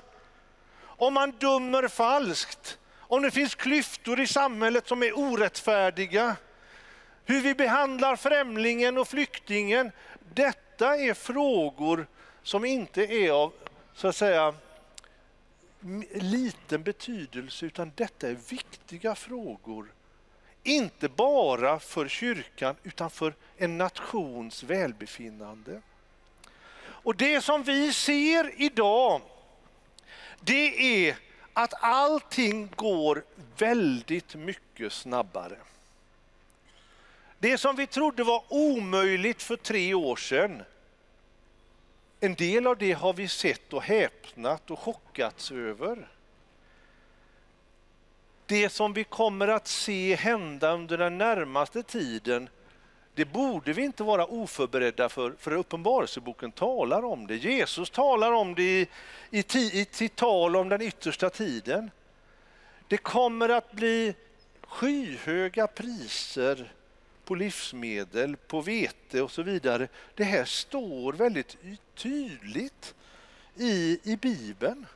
[0.82, 2.78] Om man dömer falskt,
[3.14, 6.36] om det finns klyftor i samhället som är orättfärdiga,
[7.24, 9.92] hur vi behandlar främlingen och flyktingen.
[10.34, 12.06] Detta är frågor
[12.42, 13.52] som inte är av
[13.94, 14.54] så att säga
[16.14, 19.92] liten betydelse utan detta är viktiga frågor.
[20.62, 25.82] Inte bara för kyrkan utan för en nations välbefinnande.
[26.78, 29.20] Och det som vi ser idag
[30.40, 31.16] det är
[31.54, 33.24] att allting går
[33.56, 35.56] väldigt mycket snabbare.
[37.38, 40.62] Det som vi trodde var omöjligt för tre år sedan,
[42.20, 46.08] en del av det har vi sett och häpnat och chockats över.
[48.46, 52.48] Det som vi kommer att se hända under den närmaste tiden,
[53.14, 57.36] det borde vi inte vara oförberedda för, för Uppenbarelseboken talar om det.
[57.36, 58.88] Jesus talar om det i,
[59.30, 61.90] i, i sitt tal om den yttersta tiden.
[62.88, 64.14] Det kommer att bli
[64.62, 66.72] skyhöga priser
[67.24, 69.88] på livsmedel, på vete och så vidare.
[70.14, 71.56] Det här står väldigt
[71.94, 72.94] tydligt
[73.56, 74.86] i, i Bibeln.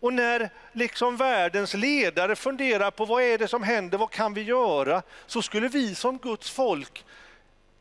[0.00, 4.42] Och när liksom världens ledare funderar på vad är det som händer, vad kan vi
[4.42, 5.02] göra?
[5.26, 7.04] Så skulle vi som Guds folk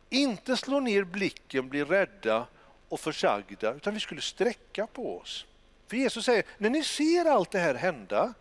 [0.10, 2.48] inte slå ner blicken, bli rädda
[2.90, 5.46] och försagda, utan vi skulle sträcka på oss.
[5.88, 8.34] För Jesus säger, när ni ser allt det här hända,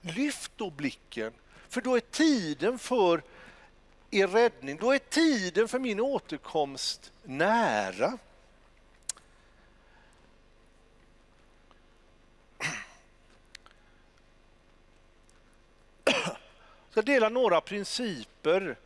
[0.00, 1.32] lyft då blicken,
[1.68, 3.22] för då är tiden för
[4.10, 8.18] er räddning, då är tiden för min återkomst nära.
[16.04, 18.76] Jag ska dela några principer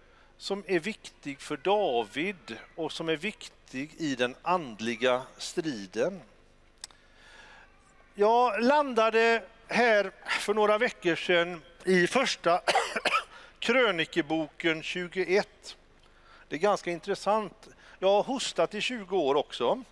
[0.43, 6.21] som är viktig för David och som är viktig i den andliga striden.
[8.15, 12.61] Jag landade här för några veckor sedan i första
[13.59, 15.77] krönikeboken 21.
[16.49, 17.69] Det är ganska intressant.
[17.99, 19.83] Jag har hostat i 20 år också.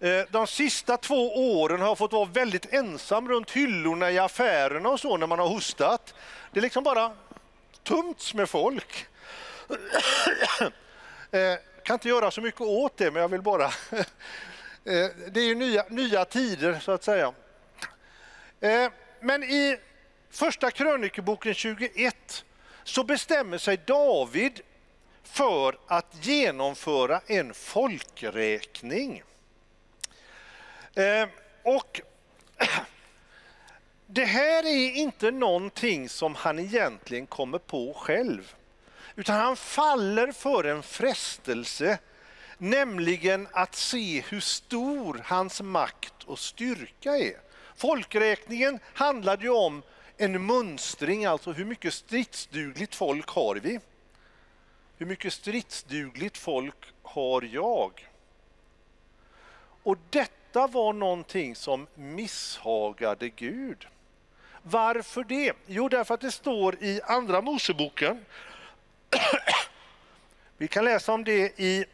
[0.00, 4.88] Eh, de sista två åren har jag fått vara väldigt ensam runt hyllorna i affärerna
[4.88, 6.14] och så när man har hostat.
[6.52, 7.12] Det är liksom bara
[7.82, 9.08] tumts med folk.
[11.30, 13.72] Jag kan inte göra så mycket åt det, men jag vill bara...
[14.84, 17.34] Eh, det är ju nya, nya tider, så att säga.
[18.60, 18.90] Eh,
[19.20, 19.78] men i
[20.30, 22.44] första krönikeboken 21
[22.84, 24.60] så bestämmer sig David
[25.22, 29.22] för att genomföra en folkräkning.
[31.62, 32.00] Och
[34.06, 38.54] det här är inte någonting som han egentligen kommer på själv.
[39.16, 41.98] Utan han faller för en frestelse,
[42.58, 47.36] nämligen att se hur stor hans makt och styrka är.
[47.76, 49.82] Folkräkningen handlade ju om
[50.16, 53.80] en mönstring, alltså hur mycket stridsdugligt folk har vi?
[54.98, 58.08] Hur mycket stridsdugligt folk har jag?
[59.82, 63.86] Och detta var någonting som misshagade Gud.
[64.62, 65.52] Varför det?
[65.66, 68.24] Jo, därför att det står i Andra Moseboken
[70.56, 71.84] Vi kan läsa om det i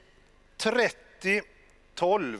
[0.59, 2.39] 30.12.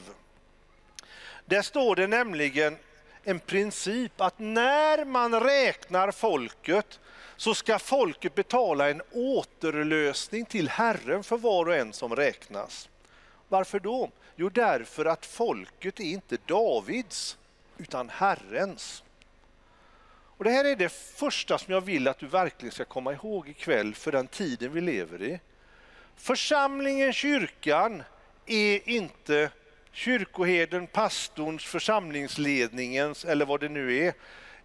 [1.45, 2.77] Där står det nämligen
[3.23, 6.99] en princip att när man räknar folket
[7.37, 12.89] så ska folket betala en återlösning till Herren för var och en som räknas.
[13.47, 14.09] Varför då?
[14.35, 17.37] Jo, därför att folket är inte Davids
[17.77, 19.03] utan Herrens.
[20.39, 23.49] Och Det här är det första som jag vill att du verkligen ska komma ihåg
[23.49, 25.39] ikväll för den tiden vi lever i.
[26.15, 28.03] Församlingen, kyrkan,
[28.45, 29.51] är inte
[29.91, 34.13] kyrkoherden, pastorns, församlingsledningens eller vad det nu är,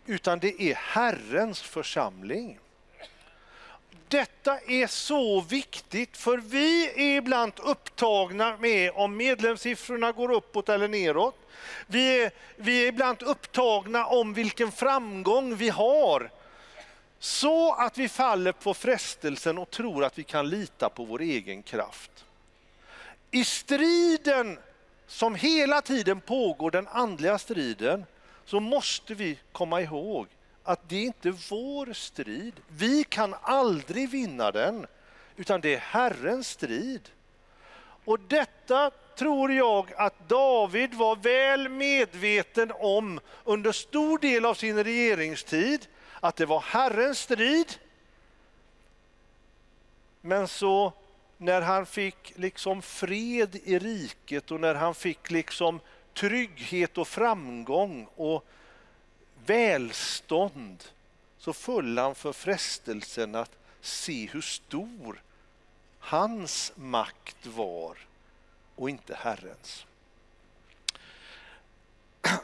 [0.07, 2.59] utan det är Herrens församling.
[4.09, 10.89] Detta är så viktigt för vi är ibland upptagna med om medlemssiffrorna går uppåt eller
[10.89, 11.44] neråt.
[11.87, 16.31] Vi är, vi är ibland upptagna om vilken framgång vi har.
[17.19, 21.63] Så att vi faller på frestelsen och tror att vi kan lita på vår egen
[21.63, 22.25] kraft.
[23.31, 24.59] I striden
[25.07, 28.05] som hela tiden pågår, den andliga striden,
[28.45, 30.27] så måste vi komma ihåg
[30.63, 32.55] att det inte är vår strid.
[32.69, 34.87] Vi kan aldrig vinna den,
[35.37, 37.09] utan det är Herrens strid.
[38.05, 44.85] Och detta tror jag att David var väl medveten om under stor del av sin
[44.85, 45.87] regeringstid,
[46.21, 47.79] att det var Herrens strid.
[50.21, 50.93] Men så
[51.37, 55.81] när han fick liksom fred i riket och när han fick liksom
[56.15, 58.47] trygghet och framgång och
[59.47, 60.85] välstånd
[61.39, 63.51] så föll han för frestelsen att
[63.81, 65.23] se hur stor
[66.05, 67.97] hans makt var
[68.77, 69.87] och inte Herrens.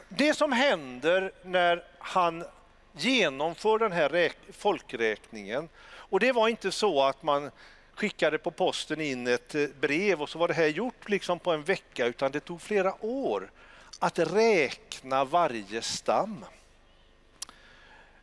[0.09, 2.45] Det som händer när han
[2.93, 7.51] genomför den här folkräkningen, och det var inte så att man
[7.93, 11.51] skickade på posten in ett eh, brev och så var det här gjort liksom på
[11.51, 13.51] en vecka, utan det tog flera år
[13.99, 16.45] att räkna varje stam.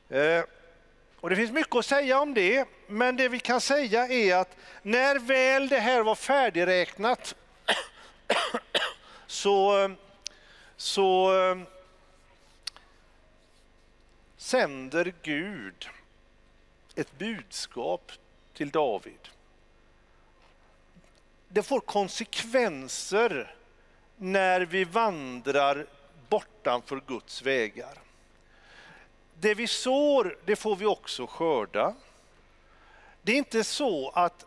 [0.08, 0.44] Eh,
[1.20, 4.56] och Det finns mycket att säga om det, men det vi kan säga är att
[4.82, 7.34] när väl det här var färdigräknat
[9.26, 9.90] så,
[10.76, 11.30] så
[14.36, 15.88] sänder Gud
[16.94, 18.12] ett budskap
[18.54, 19.28] till David.
[21.48, 23.54] Det får konsekvenser
[24.16, 25.86] när vi vandrar
[26.28, 27.98] bortanför Guds vägar.
[29.34, 31.94] Det vi sår, det får vi också skörda.
[33.22, 34.44] Det är inte så att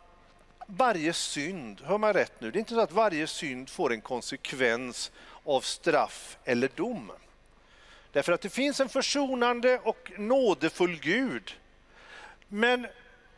[0.66, 4.00] varje synd, hör man rätt nu, det är inte så att varje synd får en
[4.00, 5.10] konsekvens
[5.44, 7.12] av straff eller dom.
[8.12, 11.56] Därför att det finns en försonande och nådefull Gud.
[12.48, 12.86] Men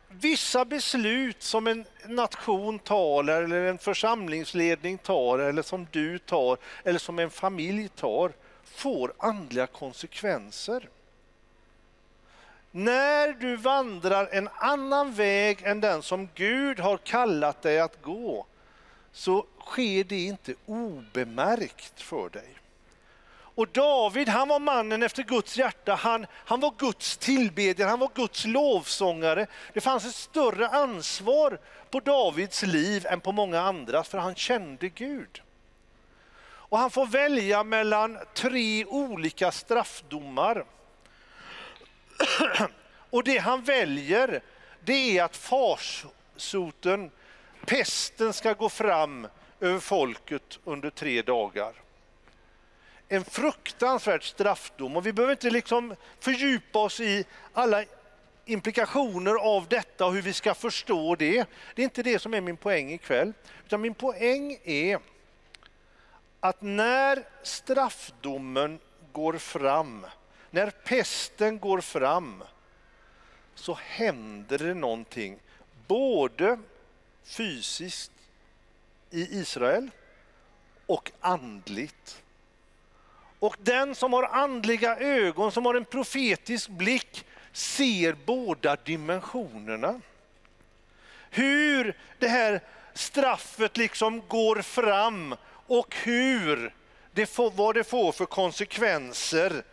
[0.09, 6.99] vissa beslut som en nation tar eller en församlingsledning tar eller som du tar eller
[6.99, 8.33] som en familj tar
[8.63, 10.89] får andliga konsekvenser.
[12.77, 18.45] När du vandrar en annan väg än den som Gud har kallat dig att gå
[19.11, 22.49] så sker det inte obemärkt för dig.
[23.31, 25.95] Och David, han var mannen efter Guds hjärta.
[25.95, 29.47] Han, han var Guds tillbedjare, han var Guds lovsångare.
[29.73, 31.59] Det fanns ett större ansvar
[31.89, 35.41] på Davids liv än på många andras, för han kände Gud.
[36.47, 40.65] Och han får välja mellan tre olika straffdomar.
[43.09, 44.41] Och det han väljer,
[44.83, 47.11] det är att farsoten,
[47.65, 49.27] pesten, ska gå fram
[49.59, 51.73] över folket under tre dagar.
[53.07, 57.83] En fruktansvärd straffdom och vi behöver inte liksom fördjupa oss i alla
[58.45, 61.45] implikationer av detta och hur vi ska förstå det.
[61.75, 63.33] Det är inte det som är min poäng ikväll.
[63.65, 64.99] Utan min poäng är
[66.39, 68.79] att när straffdomen
[69.11, 70.05] går fram
[70.55, 72.43] när pesten går fram
[73.55, 75.39] så händer det någonting,
[75.87, 76.59] både
[77.23, 78.11] fysiskt
[79.11, 79.91] i Israel
[80.85, 82.23] och andligt.
[83.39, 90.01] Och den som har andliga ögon, som har en profetisk blick, ser båda dimensionerna.
[91.29, 92.61] Hur det här
[92.93, 95.35] straffet liksom går fram
[95.67, 96.73] och hur
[97.11, 99.63] det får, vad det får för konsekvenser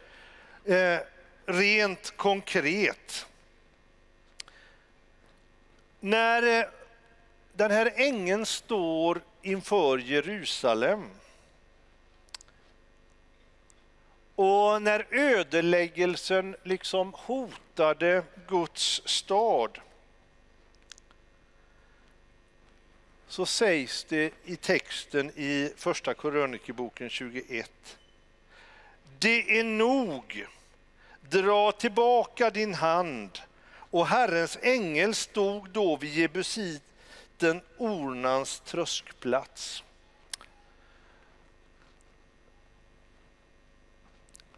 [0.64, 0.98] eh,
[1.46, 3.26] rent konkret.
[6.00, 6.66] När eh,
[7.52, 11.10] den här ängeln står inför Jerusalem
[14.34, 19.78] och när ödeläggelsen liksom hotade Guds stad
[23.26, 27.98] så sägs det i texten i Första krönikeboken 21.
[29.22, 30.46] Det är nog,
[31.20, 33.38] dra tillbaka din hand.
[33.74, 39.82] Och Herrens ängel stod då vid Jebusiten Ornans tröskplats.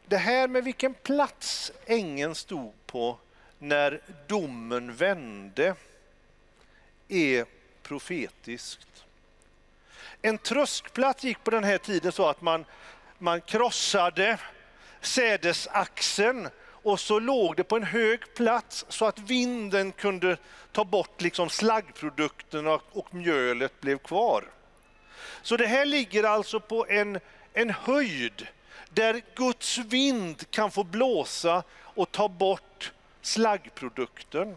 [0.06, 3.18] Det här med vilken plats ängeln stod på
[3.58, 5.74] när domen vände
[7.08, 7.46] är
[7.82, 9.04] profetiskt.
[10.22, 12.64] En tröskplats gick på den här tiden så att man,
[13.18, 14.38] man krossade
[15.06, 16.48] sädesaxeln
[16.84, 20.36] och så låg det på en hög plats så att vinden kunde
[20.72, 24.44] ta bort liksom slaggprodukterna och mjölet blev kvar.
[25.42, 27.20] Så det här ligger alltså på en,
[27.52, 28.48] en höjd
[28.90, 32.92] där Guds vind kan få blåsa och ta bort
[33.22, 34.56] slaggprodukten.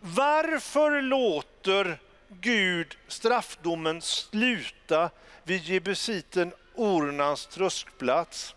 [0.00, 1.98] Varför låter
[2.28, 5.10] Gud straffdomen sluta
[5.44, 8.54] vid jebusiten Ornans tröskplats?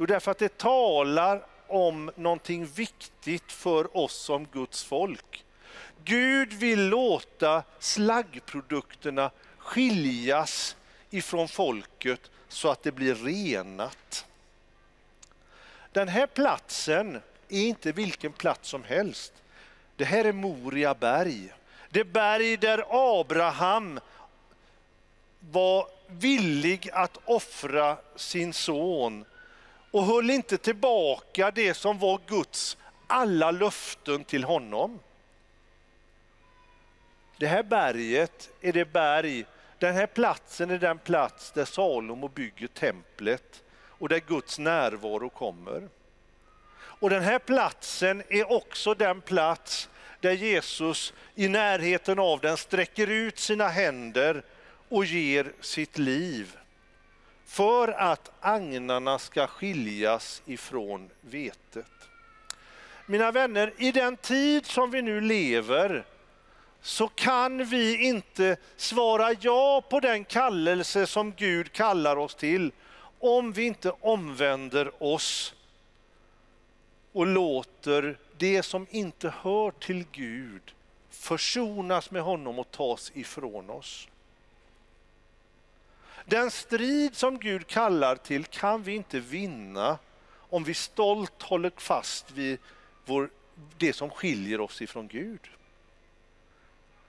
[0.00, 5.44] Jo, därför att det talar om någonting viktigt för oss som Guds folk.
[6.04, 10.76] Gud vill låta slaggprodukterna skiljas
[11.10, 14.26] ifrån folket så att det blir renat.
[15.92, 19.32] Den här platsen är inte vilken plats som helst.
[19.96, 21.52] Det här är Moria berg.
[21.90, 22.84] Det berg där
[23.20, 24.00] Abraham
[25.40, 29.24] var villig att offra sin son
[29.90, 32.76] och höll inte tillbaka det som var Guds
[33.06, 34.98] alla löften till honom.
[37.36, 39.44] Det här berget är det berg,
[39.78, 45.88] den här platsen är den plats där Salomo bygger templet och där Guds närvaro kommer.
[46.72, 49.88] Och den här platsen är också den plats
[50.20, 54.42] där Jesus i närheten av den sträcker ut sina händer
[54.88, 56.56] och ger sitt liv
[57.50, 62.08] för att agnarna ska skiljas ifrån vetet.
[63.06, 66.04] Mina vänner, i den tid som vi nu lever
[66.80, 72.72] så kan vi inte svara ja på den kallelse som Gud kallar oss till
[73.18, 75.54] om vi inte omvänder oss
[77.12, 80.62] och låter det som inte hör till Gud
[81.10, 84.08] försonas med honom och tas ifrån oss.
[86.30, 89.98] Den strid som Gud kallar till kan vi inte vinna
[90.36, 92.58] om vi stolt håller fast vid
[93.04, 93.30] vår,
[93.78, 95.40] det som skiljer oss ifrån Gud.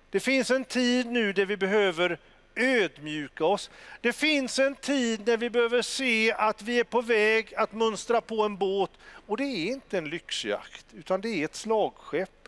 [0.09, 2.19] Det finns en tid nu där vi behöver
[2.55, 3.69] ödmjuka oss.
[4.01, 8.21] Det finns en tid när vi behöver se att vi är på väg att mönstra
[8.21, 8.91] på en båt
[9.27, 12.40] och det är inte en lyxjakt utan det är ett slagskepp.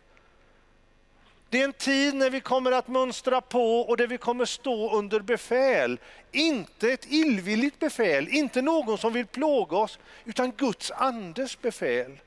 [1.53, 4.97] Det är en tid när vi kommer att mönstra på och där vi kommer stå
[4.97, 5.99] under befäl.
[6.31, 12.19] Inte ett illvilligt befäl, inte någon som vill plåga oss, utan Guds andes befäl.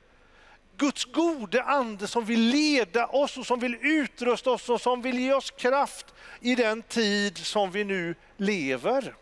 [0.77, 5.19] Guds gode ande som vill leda oss och som vill utrusta oss och som vill
[5.19, 6.05] ge oss kraft
[6.41, 9.15] i den tid som vi nu lever.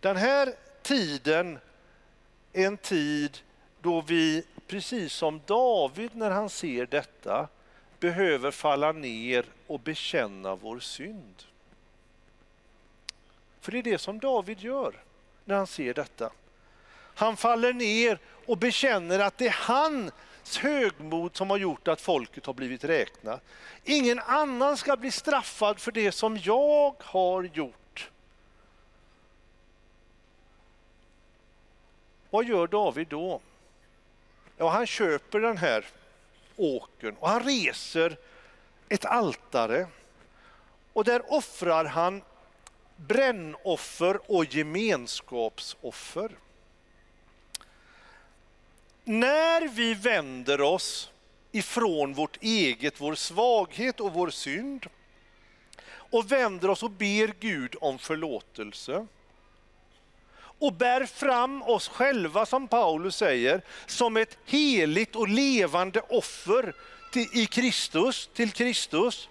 [0.00, 1.58] Den här tiden
[2.52, 3.38] är en tid
[3.80, 7.48] då vi, precis som David när han ser detta,
[8.04, 11.42] behöver falla ner och bekänna vår synd.
[13.60, 15.02] För det är det som David gör
[15.44, 16.32] när han ser detta.
[16.94, 22.46] Han faller ner och bekänner att det är hans högmod som har gjort att folket
[22.46, 23.42] har blivit räknat.
[23.84, 28.10] Ingen annan ska bli straffad för det som jag har gjort.
[32.30, 33.40] Vad gör David då?
[34.56, 35.84] Ja, han köper den här
[36.56, 38.16] åkern och han reser
[38.88, 39.86] ett altare.
[40.92, 42.22] Och där offrar han
[42.96, 46.30] brännoffer och gemenskapsoffer.
[49.04, 51.12] När vi vänder oss
[51.52, 54.86] ifrån vårt eget, vår svaghet och vår synd
[55.86, 59.06] och vänder oss och ber Gud om förlåtelse
[60.64, 66.74] och bär fram oss själva, som Paulus säger, som ett heligt och levande offer
[67.12, 69.28] till, i Kristus, till Kristus.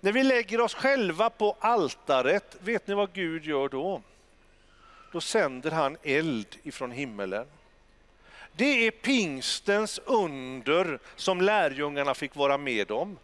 [0.00, 4.02] När vi lägger oss själva på altaret, vet ni vad Gud gör då?
[5.12, 7.46] Då sänder han eld ifrån himmelen.
[8.52, 13.18] Det är pingstens under som lärjungarna fick vara med om.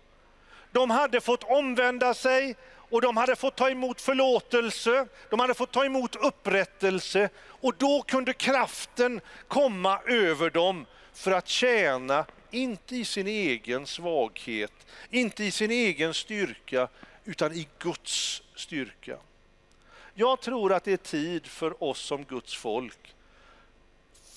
[0.73, 2.57] De hade fått omvända sig
[2.93, 8.03] och de hade fått ta emot förlåtelse, de hade fått ta emot upprättelse och då
[8.03, 14.73] kunde kraften komma över dem för att tjäna, inte i sin egen svaghet,
[15.11, 16.89] inte i sin egen styrka,
[17.25, 19.17] utan i Guds styrka.
[20.15, 23.15] Jag tror att det är tid för oss som Guds folk.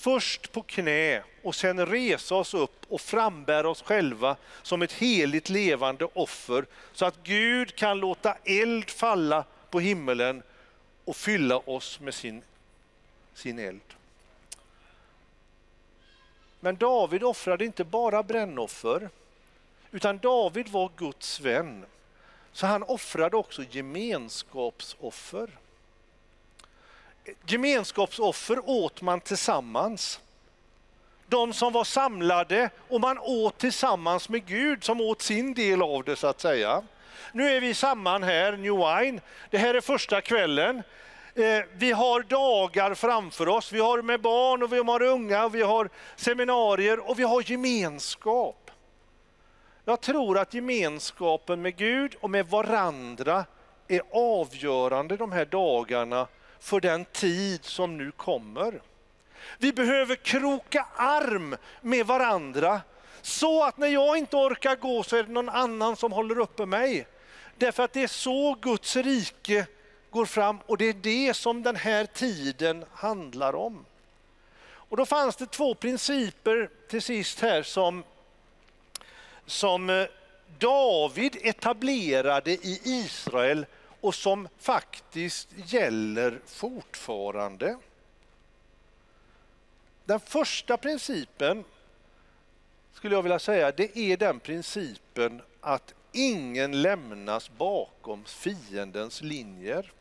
[0.06, 5.48] Först på knä och sen resa oss upp och frambära oss själva som ett heligt
[5.48, 10.42] levande offer så att Gud kan låta eld falla på himmelen
[11.04, 12.42] och fylla oss med sin,
[13.34, 13.94] sin eld.
[16.60, 19.10] Men David offrade inte bara brännoffer,
[19.90, 21.84] utan David var Guds vän.
[22.52, 25.50] Så han offrade också gemenskapsoffer.
[27.46, 30.20] Gemenskapsoffer åt man tillsammans.
[31.26, 36.04] De som var samlade och man åt tillsammans med Gud som åt sin del av
[36.04, 36.82] det så att säga.
[37.32, 39.20] Nu är vi samman här, New Wine.
[39.50, 40.82] Det här är första kvällen.
[41.34, 43.72] Eh, vi har dagar framför oss.
[43.72, 47.50] Vi har med barn och vi har unga, och vi har seminarier och vi har
[47.50, 48.70] gemenskap.
[49.84, 53.44] Jag tror att gemenskapen med Gud och med varandra
[53.88, 56.26] är avgörande de här dagarna
[56.66, 58.80] för den tid som nu kommer.
[59.58, 62.80] Vi behöver kroka arm med varandra
[63.22, 66.66] så att när jag inte orkar gå så är det någon annan som håller uppe
[66.66, 67.06] mig.
[67.56, 69.66] Därför att det är så Guds rike
[70.10, 73.84] går fram och det är det som den här tiden handlar om.
[74.66, 78.04] Och då fanns det två principer till sist här som,
[79.46, 80.06] som eh,
[80.58, 83.66] David etablerade i Israel
[84.00, 87.78] och som faktiskt gäller fortfarande.
[90.04, 91.64] Den första principen
[92.92, 99.92] skulle jag vilja säga, det är den principen att ingen lämnas bakom fiendens linjer.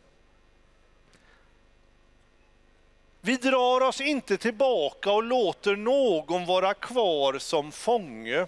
[3.22, 8.48] Vi drar oss inte tillbaka och låter någon vara kvar som fånge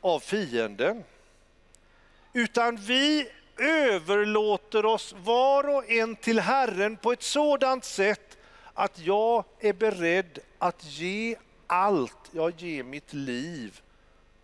[0.00, 1.04] av fienden.
[2.32, 3.28] Utan vi
[3.60, 8.36] överlåter oss var och en till Herren på ett sådant sätt
[8.74, 11.36] att jag är beredd att ge
[11.66, 13.80] allt, jag ger mitt liv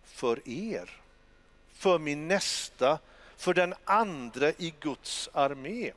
[0.03, 0.89] för er.
[1.73, 2.99] För min nästa,
[3.37, 5.91] för den andra i Guds armé.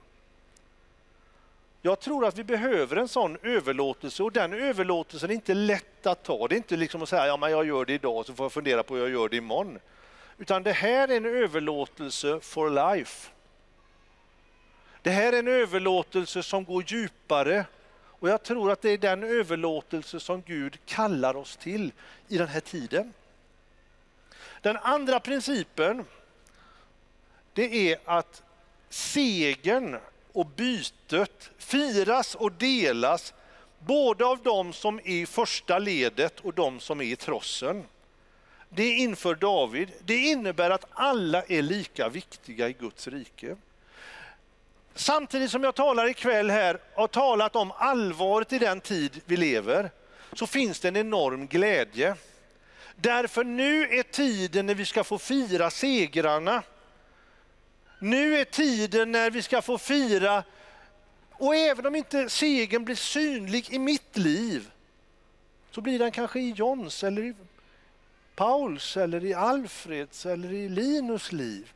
[1.82, 6.22] Jag tror att vi behöver en sån överlåtelse och den överlåtelsen är inte lätt att
[6.22, 6.48] ta.
[6.48, 8.52] Det är inte liksom att säga ja, men jag gör det idag så får jag
[8.52, 9.78] fundera på hur jag gör det imorgon.
[10.39, 13.30] Utan det här är en överlåtelse for life.
[15.03, 17.66] Det här är en överlåtelse som går djupare
[18.20, 21.93] och jag tror att det är den överlåtelse som Gud kallar oss till
[22.28, 23.12] i den här tiden.
[24.61, 26.05] Den andra principen
[27.53, 28.43] det är att
[28.89, 29.99] segern
[30.32, 33.34] och bytet firas och delas
[33.78, 37.84] både av de som är i första ledet och de som är i trossen.
[38.68, 39.92] Det inför David.
[40.04, 43.56] Det innebär att alla är lika viktiga i Guds rike.
[44.94, 49.36] Samtidigt som jag talar ikväll här och har talat om allvaret i den tid vi
[49.36, 49.90] lever,
[50.32, 52.14] så finns det en enorm glädje.
[52.96, 56.62] Därför nu är tiden när vi ska få fira segrarna.
[57.98, 60.44] Nu är tiden när vi ska få fira,
[61.32, 64.70] och även om inte segern blir synlig i mitt liv,
[65.70, 67.34] så blir den kanske i Johns eller i
[68.39, 71.72] Pauls eller i Alfreds eller i Linus liv.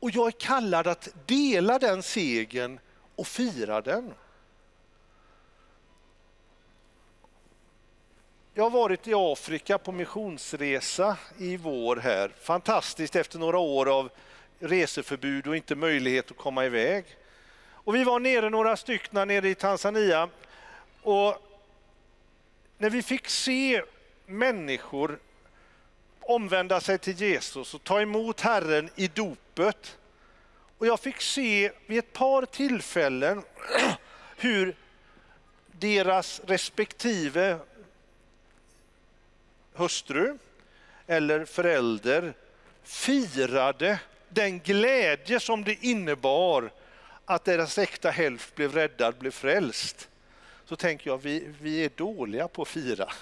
[0.00, 2.78] Och jag är kallad att dela den segern
[3.16, 4.14] och fira den.
[8.54, 12.32] Jag har varit i Afrika på missionsresa i vår här.
[12.40, 14.10] Fantastiskt efter några år av
[14.58, 17.04] reseförbud och inte möjlighet att komma iväg.
[17.64, 20.28] Och vi var nere några stycken nere i Tanzania
[21.02, 21.36] och
[22.78, 23.82] när vi fick se
[24.26, 25.18] människor
[26.22, 29.98] omvända sig till Jesus och ta emot Herren i dopet.
[30.78, 33.42] Och jag fick se vid ett par tillfällen
[34.36, 34.76] hur
[35.72, 37.58] deras respektive
[39.72, 40.38] hustru
[41.06, 42.34] eller förälder
[42.82, 43.98] firade
[44.28, 46.70] den glädje som det innebar
[47.24, 50.08] att deras äkta hälft blev räddad, blev frälst.
[50.64, 53.12] Så tänker jag, vi, vi är dåliga på att fira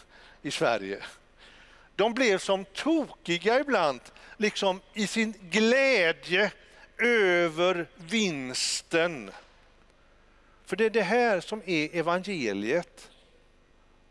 [0.43, 1.03] i Sverige.
[2.01, 4.01] De blev som tokiga ibland,
[4.37, 6.53] liksom i sin glädje
[6.99, 9.31] över vinsten.
[10.65, 13.11] För det är det här som är evangeliet.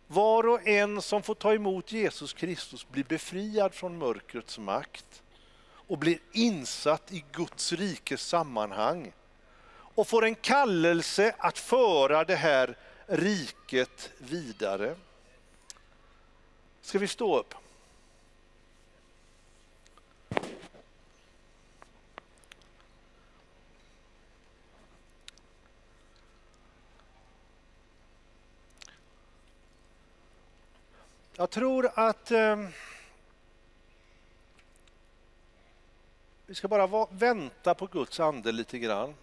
[0.07, 5.23] Var och en som får ta emot Jesus Kristus blir befriad från mörkrets makt
[5.71, 9.11] och blir insatt i Guds rikes sammanhang
[9.71, 14.95] och får en kallelse att föra det här riket vidare.
[16.81, 17.53] Ska vi stå upp?
[31.39, 32.67] Jag tror att eh,
[36.45, 39.15] vi ska bara va- vänta på Guds ande lite grann.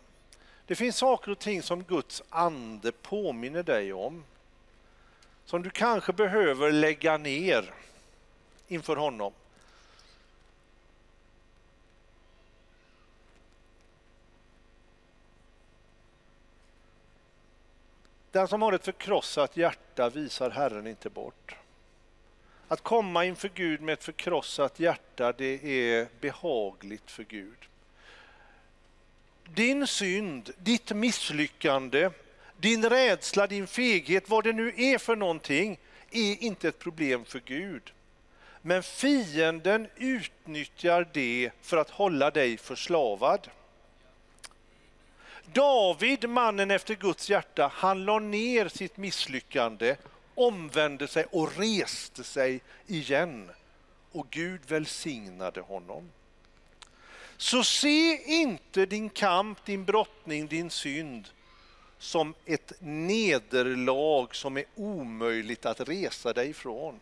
[0.67, 4.25] Det finns saker och ting som Guds ande påminner dig om.
[5.45, 7.75] Som du kanske behöver lägga ner
[8.69, 9.33] inför honom.
[18.31, 21.57] Den som har ett förkrossat hjärta visar Herren inte bort.
[22.69, 27.59] Att komma inför Gud med ett förkrossat hjärta, det är behagligt för Gud.
[29.45, 32.11] Din synd, ditt misslyckande,
[32.57, 35.79] din rädsla, din feghet, vad det nu är för någonting,
[36.11, 37.93] är inte ett problem för Gud.
[38.63, 43.49] Men fienden utnyttjar det för att hålla dig förslavad.
[45.53, 49.97] David, mannen efter Guds hjärta, han la ner sitt misslyckande,
[50.37, 53.51] omvände sig och reste sig igen.
[54.13, 56.11] Och Gud välsignade honom.
[57.37, 61.29] Så se inte din kamp, din brottning, din synd
[61.99, 67.01] som ett nederlag som är omöjligt att resa dig ifrån.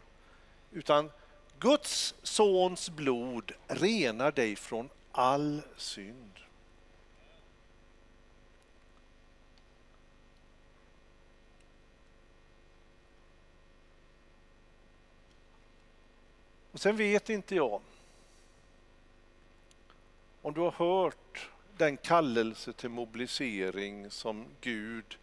[0.73, 1.11] Utan
[1.59, 6.44] Guds sons blod renar dig från all synd.
[16.75, 17.81] Och sen vet inte jag
[20.43, 25.19] om du har hört den kallelse till mobilisering som Gud,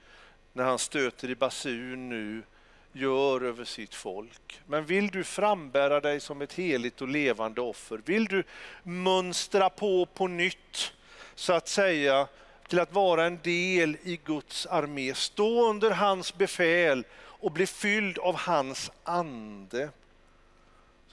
[0.53, 2.43] när han stöter i basun nu,
[2.91, 4.61] gör över sitt folk.
[4.67, 8.43] Men vill du frambära dig som ett heligt och levande offer, vill du
[8.83, 10.93] mönstra på på nytt,
[11.35, 12.27] så att säga,
[12.67, 18.17] till att vara en del i Guds armé, stå under hans befäl och bli fylld
[18.17, 19.89] av hans ande,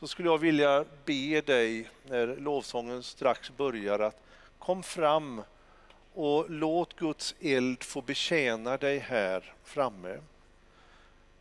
[0.00, 4.22] så skulle jag vilja be dig när lovsången strax börjar att
[4.58, 5.42] kom fram
[6.14, 10.18] och låt Guds eld få betjäna dig här framme.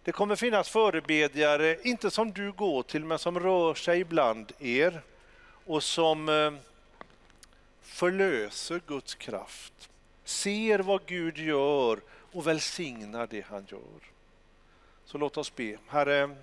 [0.03, 5.01] Det kommer finnas förebedjare, inte som du går till, men som rör sig bland er
[5.65, 6.53] och som eh,
[7.81, 9.89] förlöser Guds kraft,
[10.23, 11.99] ser vad Gud gör
[12.31, 14.11] och välsignar det han gör.
[15.05, 15.77] Så låt oss be.
[15.87, 16.35] Herre,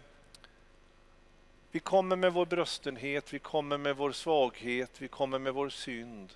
[1.75, 6.33] vi kommer med vår bröstenhet, vi kommer med vår svaghet, vi kommer med vår synd.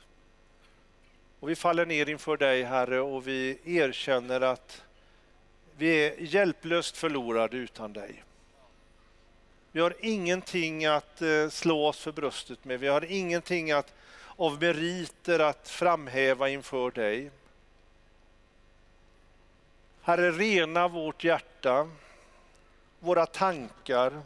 [1.41, 4.83] Och vi faller ner inför dig, Herre, och vi erkänner att
[5.77, 8.25] vi är hjälplöst förlorade utan dig.
[9.73, 13.95] Vi har ingenting att eh, slå oss för bröstet med, vi har ingenting att,
[14.37, 17.31] av meriter att framhäva inför dig.
[20.03, 21.91] Herre, rena vårt hjärta,
[23.01, 24.23] våra tankar,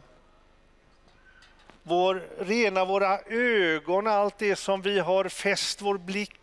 [1.83, 6.39] vår, rena våra ögon, allt det som vi har fäst vår blick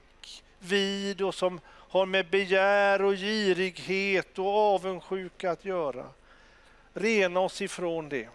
[0.59, 6.07] vid och som har med begär och girighet och avundsjuka att göra.
[6.95, 8.29] Rena oss ifrån det.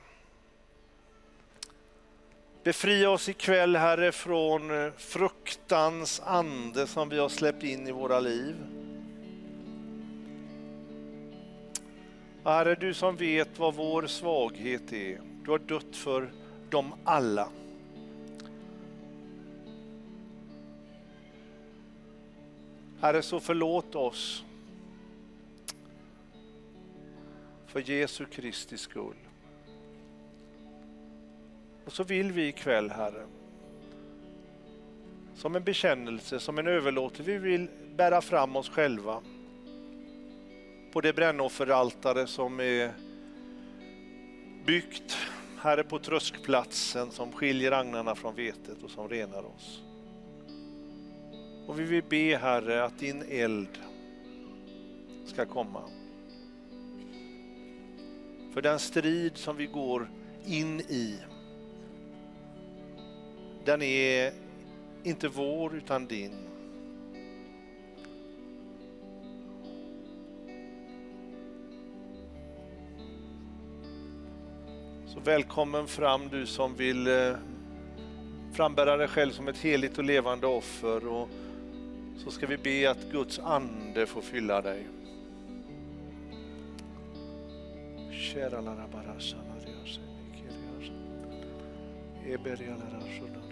[2.64, 8.20] Befria oss ikväll, Herre, från eh, fruktans ande som vi har släppt in i våra
[8.20, 8.56] liv.
[12.44, 16.30] Herre, du som vet vad vår svaghet är, du har dött för
[16.70, 17.50] dem alla.
[23.02, 24.44] Herre, så förlåt oss
[27.68, 29.16] för Jesu Kristi skull.
[31.86, 33.26] Och så vill vi ikväll, Herre,
[35.36, 39.22] som en bekännelse, som en överlåtelse, vi vill bära fram oss själva
[40.94, 42.94] på det brännofferaltare som är
[44.66, 45.18] byggt,
[45.66, 49.84] Herre, på tröskplatsen som skiljer agnarna från vetet och som renar oss.
[51.68, 53.80] Och vi vill be Herre att din eld
[55.26, 55.82] ska komma.
[58.54, 60.10] För den strid som vi går
[60.46, 61.20] in i,
[63.66, 64.34] den är
[65.04, 66.36] inte vår utan din.
[75.16, 77.36] Så välkommen fram du som vill eh,
[78.54, 81.08] frambära dig själv som ett heligt och levande offer.
[81.08, 81.30] Och
[82.18, 84.88] så ska vi be att Guds ande får fylla dig.
[92.28, 93.46] Eberiala rasona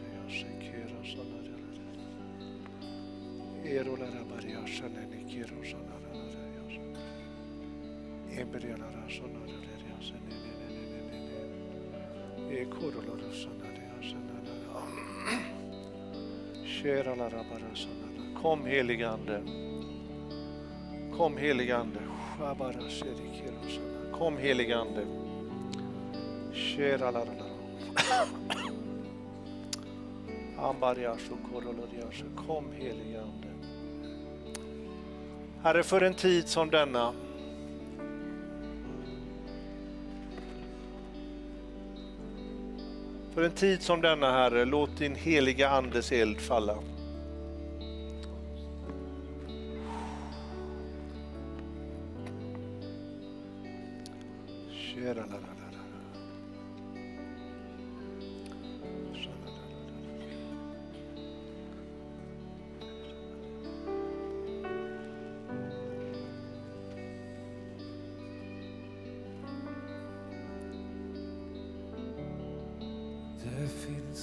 [18.41, 19.43] Kom helige Ande.
[21.18, 21.99] Kom heligande.
[21.99, 21.99] Ande.
[24.18, 24.80] Kom heligande.
[24.80, 25.06] Ande.
[32.47, 33.47] Kom helige Ande.
[35.64, 37.14] Herre, för en tid som denna
[43.34, 46.78] För en tid som denna, Herre, låt din heliga Andes eld falla.
[54.96, 55.53] Det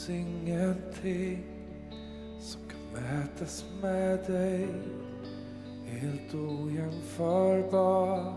[0.01, 1.45] finns ingenting
[2.41, 4.69] som kan mätas med dig.
[5.87, 8.35] Helt ojämförbar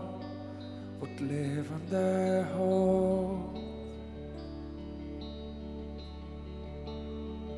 [1.00, 3.54] Vårt levande hopp.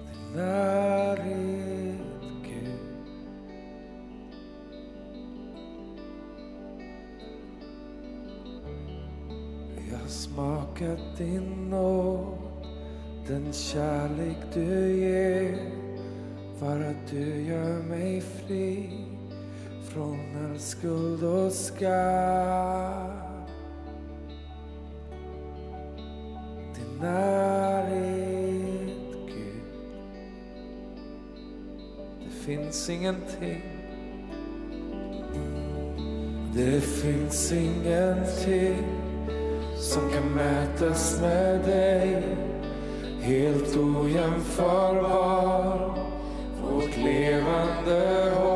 [0.06, 2.00] Din närhet,
[2.44, 2.78] Gud.
[9.90, 12.45] Jag har smakat din nåd
[13.28, 15.58] den kärlek du ger
[16.58, 18.90] för att du gör mig fri
[19.84, 23.10] från all skuld och skam.
[26.74, 28.46] Din närhet,
[29.26, 29.62] Gud.
[32.24, 33.76] Det finns ingenting
[36.56, 38.84] det finns ingenting
[39.76, 42.22] som kan mätas med dig
[43.26, 45.94] helt ojämförbar
[46.62, 48.46] vårt levande hopp.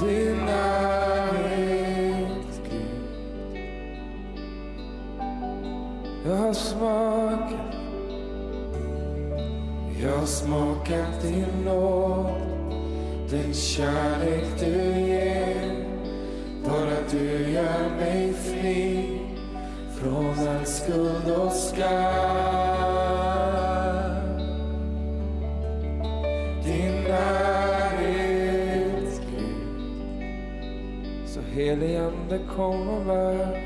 [0.00, 3.00] Din närhet, Gud.
[6.26, 7.74] Jag har smakat,
[10.02, 12.30] jag har smakat din nåd,
[13.30, 14.09] den kärlek
[32.30, 33.59] helig Ande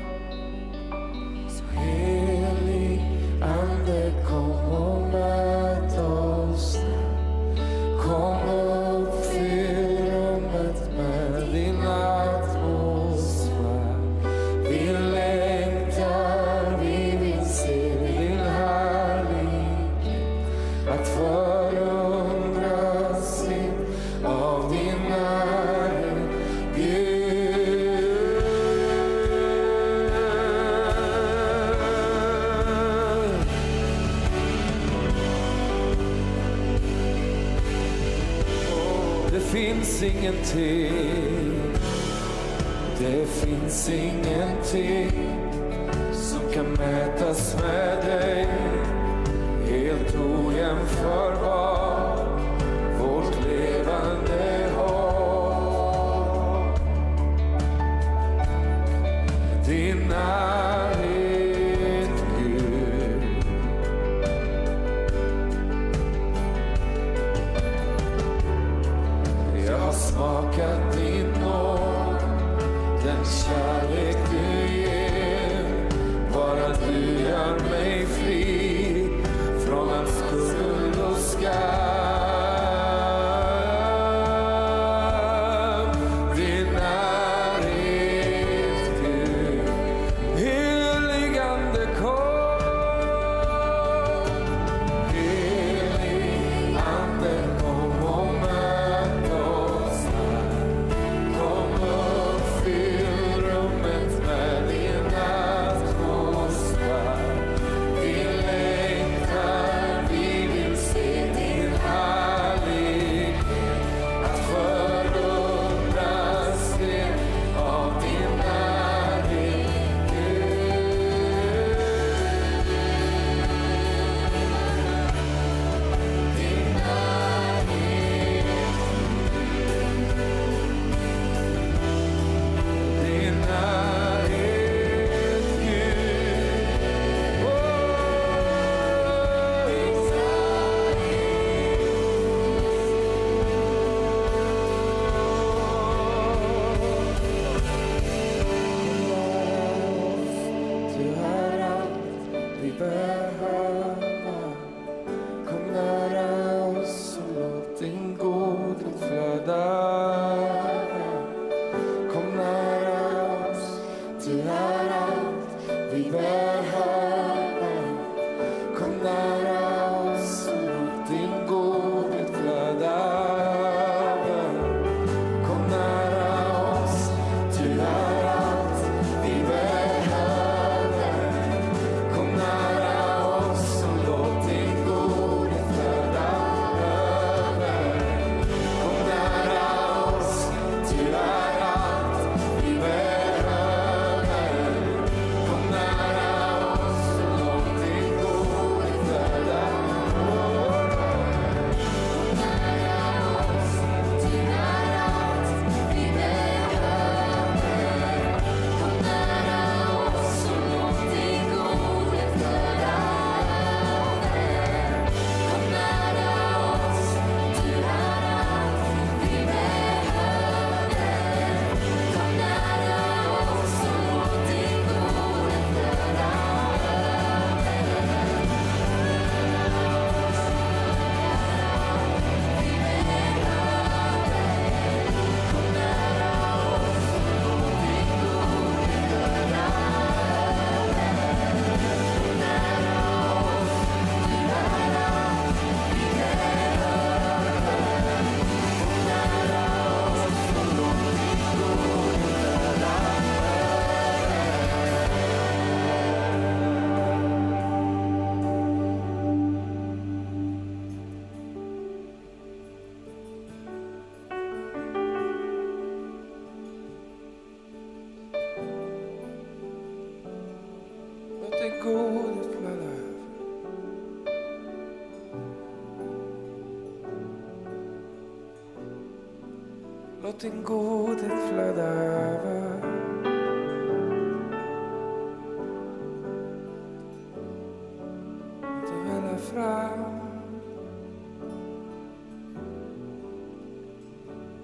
[280.35, 282.65] Låt din godhet flöda över.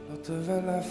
[0.10, 0.82] Låt det välla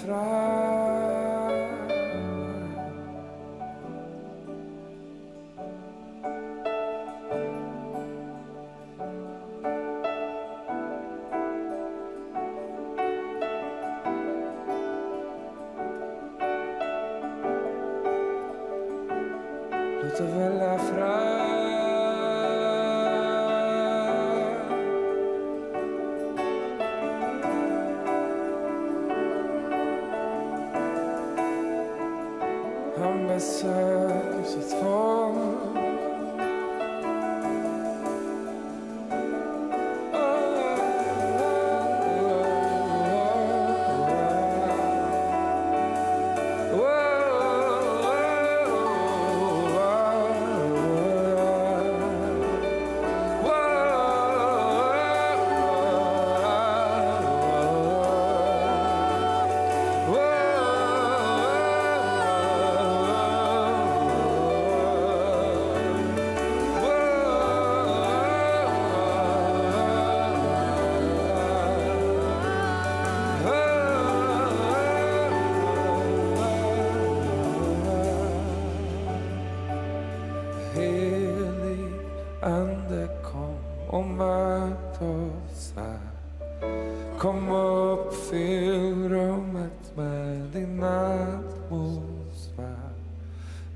[88.95, 92.11] rummet med din atmosfär.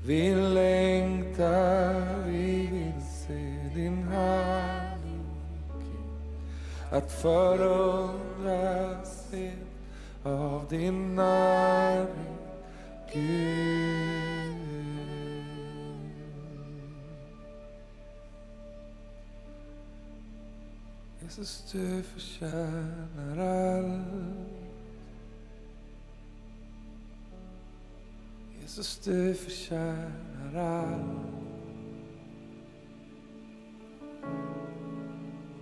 [0.05, 5.05] Vi längtar, vi vill se din härlighet.
[6.91, 8.05] Att förundras
[9.31, 9.55] helt
[10.23, 12.09] av din närhet,
[13.13, 14.15] Gud.
[21.21, 24.54] Jesus, du förtjänar allt.
[28.75, 31.01] Jesus, du förtjänar allt.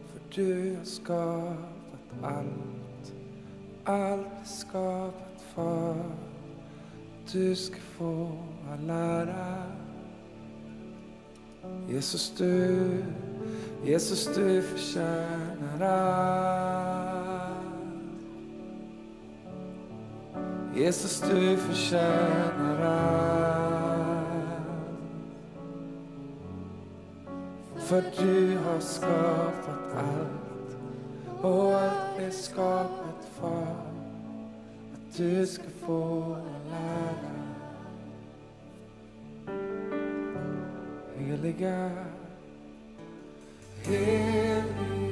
[0.07, 3.13] För du har skapat allt.
[3.83, 8.31] Allt är skapat för att du ska få
[8.71, 9.63] all ära.
[11.89, 13.03] Jesus, du
[13.85, 17.32] Jesus, du förtjänar allt.
[20.75, 23.93] Jesus, du förtjänar allt.
[27.77, 30.77] För du har skapat allt
[31.41, 33.61] och allt är skapat för
[34.93, 37.33] att du ska få all ära.
[41.17, 41.91] Heliga
[43.83, 45.03] Heliga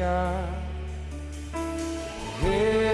[0.00, 0.32] heliga
[2.42, 2.89] Heliga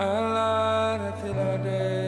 [0.00, 1.99] All ära tillhör dig.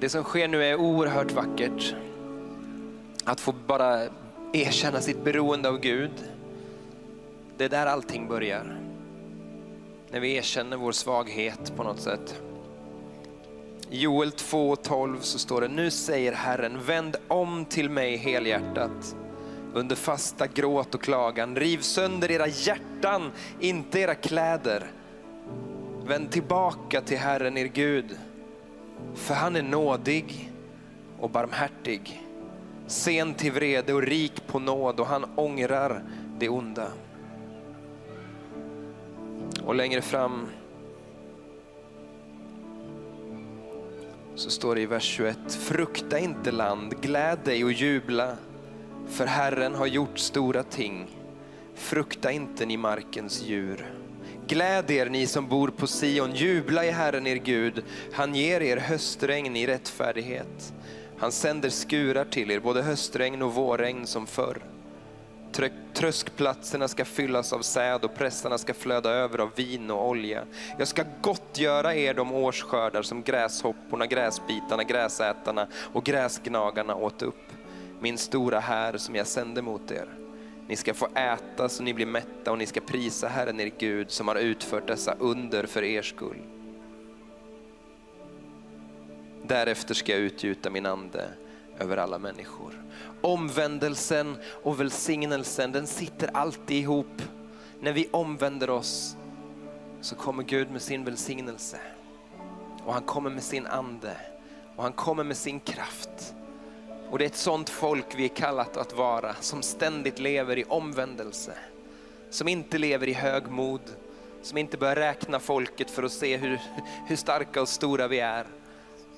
[0.00, 1.94] Det som sker nu är oerhört vackert.
[3.24, 4.02] Att få bara
[4.52, 6.10] erkänna sitt beroende av Gud.
[7.56, 8.76] Det är där allting börjar.
[10.10, 12.40] När vi erkänner vår svaghet på något sätt.
[13.90, 19.16] I Joel 2.12 så står det, nu säger Herren, vänd om till mig helhjärtat.
[19.74, 24.92] Under fasta gråt och klagan, riv sönder era hjärtan, inte era kläder.
[26.08, 28.18] Vänd tillbaka till Herren er Gud,
[29.14, 30.52] för han är nådig
[31.18, 32.22] och barmhärtig,
[32.86, 36.02] sen till vrede och rik på nåd och han ångrar
[36.38, 36.88] det onda.
[39.64, 40.46] Och längre fram
[44.34, 48.36] så står det i vers 21, frukta inte land, gläd dig och jubla,
[49.08, 51.06] för Herren har gjort stora ting.
[51.74, 53.97] Frukta inte ni markens djur.
[54.48, 57.82] Gläd er ni som bor på Sion, jubla i Herren er Gud.
[58.12, 60.72] Han ger er höstregn i rättfärdighet.
[61.18, 64.62] Han sänder skurar till er, både höstregn och vårregn som förr.
[65.94, 70.44] Tröskplatserna ska fyllas av säd och pressarna ska flöda över av vin och olja.
[70.78, 77.52] Jag ska gottgöra er de årsskördar som gräshopporna, gräsbitarna, gräsätarna och gräsgnagarna åt upp.
[78.00, 80.27] Min stora här som jag sände mot er.
[80.68, 84.10] Ni ska få äta så ni blir mätta och ni ska prisa Herren er Gud
[84.10, 86.42] som har utfört dessa under för er skull.
[89.42, 91.28] Därefter ska jag utgjuta min ande
[91.78, 92.84] över alla människor.
[93.20, 97.22] Omvändelsen och välsignelsen, den sitter alltid ihop.
[97.80, 99.16] När vi omvänder oss
[100.00, 101.78] så kommer Gud med sin välsignelse.
[102.84, 104.16] Och han kommer med sin ande
[104.76, 106.34] och han kommer med sin kraft.
[107.10, 110.64] Och det är ett sånt folk vi är kallat att vara, som ständigt lever i
[110.64, 111.58] omvändelse.
[112.30, 113.80] Som inte lever i högmod,
[114.42, 116.60] som inte börjar räkna folket för att se hur,
[117.06, 118.46] hur starka och stora vi är.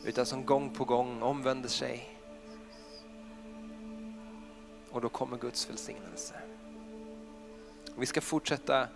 [0.05, 2.19] Utan som gång på gång omvänder sig.
[4.91, 6.35] Och då kommer Guds välsignelse.
[7.97, 8.89] Vi ska fortsätta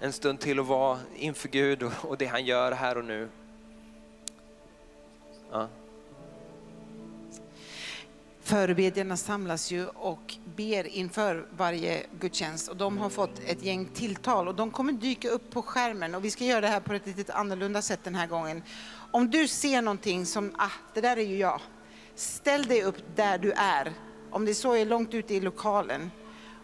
[0.00, 3.28] en stund till att vara inför Gud och det han gör här och nu.
[5.50, 5.68] Ja.
[8.48, 14.48] Förebedjarna samlas ju och ber inför varje gudstjänst och de har fått ett gäng tilltal
[14.48, 17.06] och de kommer dyka upp på skärmen och vi ska göra det här på ett
[17.06, 18.62] lite annorlunda sätt den här gången.
[19.10, 21.60] Om du ser någonting som, ah, det där är ju jag.
[22.14, 23.92] Ställ dig upp där du är,
[24.30, 26.10] om det så är långt ute i lokalen.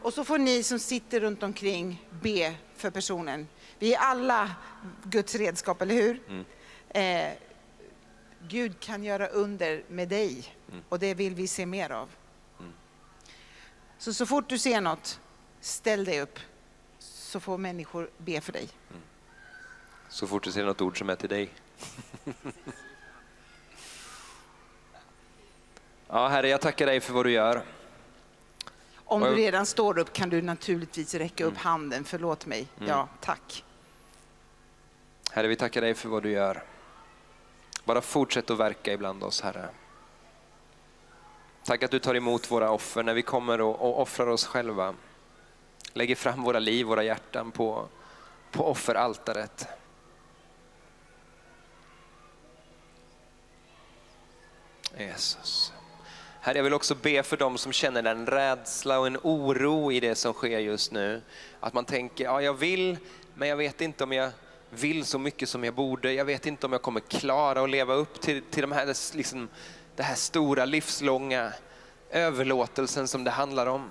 [0.03, 3.49] Och så får ni som sitter runt omkring be för personen.
[3.79, 4.51] Vi är alla
[5.05, 6.23] Guds redskap, eller hur?
[6.89, 7.29] Eh,
[8.49, 10.55] Gud kan göra under med dig
[10.89, 12.09] och det vill vi se mer av.
[13.99, 15.21] Så, så fort du ser något,
[15.61, 16.39] ställ dig upp
[16.99, 18.69] så får människor be för dig.
[20.09, 21.51] Så fort du ser något ord som är till dig.
[26.09, 27.63] ja, Herre, jag tackar dig för vad du gör.
[28.97, 32.69] Om du redan står upp kan du naturligtvis räcka upp handen, förlåt mig.
[32.87, 33.65] Ja, tack.
[35.31, 36.63] Herre, vi tackar dig för vad du gör.
[37.85, 39.69] Bara fortsätt att verka ibland oss, Herre.
[41.65, 44.95] Tack att du tar emot våra offer när vi kommer och, och offrar oss själva.
[45.93, 47.89] Lägger fram våra liv, våra hjärtan på,
[48.53, 49.69] på offeraltaret.
[54.99, 55.73] Jesus.
[56.41, 60.01] Herre, jag vill också be för dem som känner en rädsla och en oro i
[60.01, 61.23] det som sker just nu.
[61.61, 62.97] Att man tänker, ja jag vill,
[63.35, 64.31] men jag vet inte om jag
[64.75, 66.13] vill så mycket som jag borde.
[66.13, 69.49] Jag vet inte om jag kommer klara att leva upp till, till de här, liksom,
[69.97, 71.53] det här stora livslånga
[72.11, 73.91] överlåtelsen som det handlar om.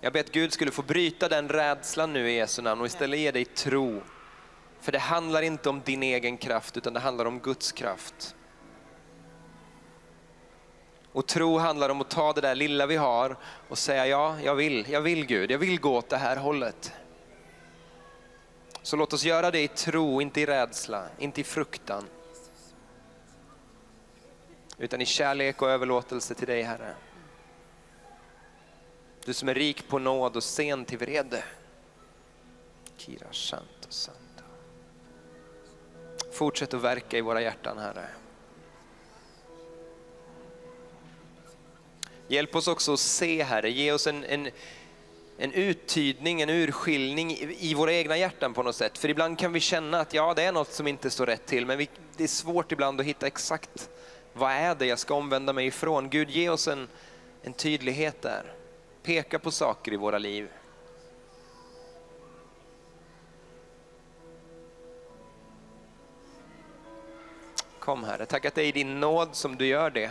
[0.00, 3.20] Jag ber att Gud skulle få bryta den rädslan nu i Jesu namn och istället
[3.20, 4.02] ge dig tro.
[4.80, 8.34] För det handlar inte om din egen kraft utan det handlar om Guds kraft.
[11.12, 13.36] Och tro handlar om att ta det där lilla vi har
[13.68, 16.92] och säga ja, jag vill, jag vill Gud, jag vill gå åt det här hållet.
[18.82, 22.04] Så låt oss göra det i tro, inte i rädsla, inte i fruktan.
[24.78, 26.94] Utan i kärlek och överlåtelse till dig Herre.
[29.24, 31.44] Du som är rik på nåd och sen till vrede.
[32.96, 34.44] Kira Shanto Santo.
[36.32, 38.08] Fortsätt att verka i våra hjärtan Herre.
[42.28, 44.50] Hjälp oss också att se Herre, ge oss en, en,
[45.36, 48.98] en uttydning, en urskiljning i, våra egna hjärtan på något sätt.
[48.98, 51.66] För ibland kan vi känna att ja, det är något som inte står rätt till,
[51.66, 53.90] men vi, det är svårt ibland att hitta exakt
[54.32, 56.10] vad är det jag ska omvända mig ifrån.
[56.10, 56.88] Gud, ge oss en,
[57.42, 58.52] en tydlighet där.
[59.02, 60.48] Peka på saker i våra liv.
[67.78, 70.10] Kom Herre, tack att det är i din nåd som du gör det.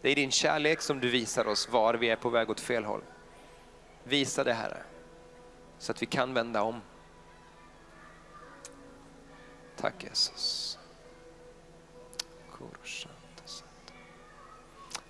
[0.00, 2.60] Det är i din kärlek som du visar oss var vi är på väg åt
[2.60, 3.02] fel håll.
[4.08, 4.82] Visa det Herre,
[5.78, 6.80] så att vi kan vända om.
[9.76, 10.78] Tack Jesus.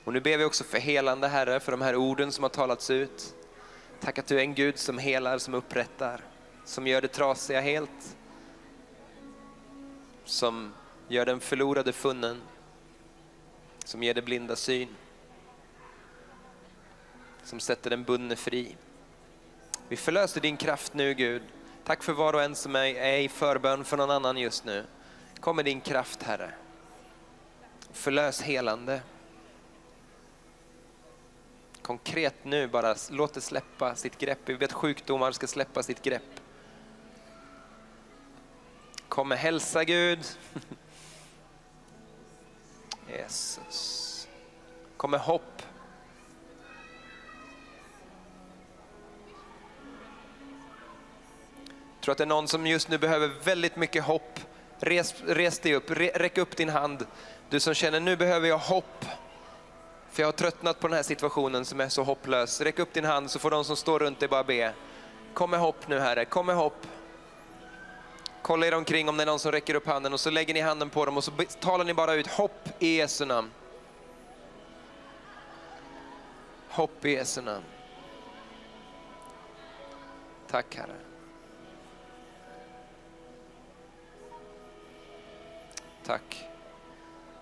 [0.06, 2.90] Och nu ber vi också för helande Herre, för de här orden som har talats
[2.90, 3.34] ut.
[4.00, 6.20] Tack att du är en Gud som helar, som upprättar,
[6.64, 8.16] som gör det trasiga helt.
[10.24, 10.74] Som
[11.08, 12.42] gör den förlorade funnen,
[13.84, 14.88] som ger det blinda syn.
[17.44, 18.76] Som sätter den bundne fri.
[19.88, 21.42] Vi förlöser din kraft nu Gud.
[21.84, 24.86] Tack för var och en som är, är i förbön för någon annan just nu.
[25.40, 26.50] Kom med din kraft Herre.
[27.92, 29.02] Förlös helande.
[31.82, 34.38] Konkret nu bara, låt det släppa sitt grepp.
[34.44, 36.40] Vi vet att sjukdomar ska släppa sitt grepp.
[39.08, 40.26] Kom med hälsa Gud.
[43.08, 44.28] Jesus.
[44.96, 45.55] Kom med hopp.
[52.06, 54.40] Tror att det är någon som just nu behöver väldigt mycket hopp.
[54.80, 57.06] Res, res dig upp, Re, räck upp din hand.
[57.50, 59.04] Du som känner nu behöver jag hopp.
[60.10, 62.60] För jag har tröttnat på den här situationen som är så hopplös.
[62.60, 64.72] Räck upp din hand så får de som står runt dig bara be.
[65.34, 66.86] Kom med hopp nu Herre, kom med hopp.
[68.42, 70.60] Kolla er omkring om det är någon som räcker upp handen och så lägger ni
[70.60, 73.50] handen på dem och så talar ni bara ut hopp i Jesu namn.
[76.68, 77.64] Hopp i Jesu namn.
[80.50, 81.05] Tack Herre.
[86.06, 86.48] Tack.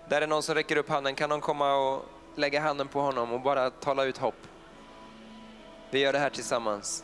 [0.09, 1.15] Där är någon som räcker upp handen.
[1.15, 2.05] Kan någon komma och
[2.35, 4.47] lägga handen på honom och bara tala ut hopp?
[5.91, 7.03] Vi gör det här tillsammans.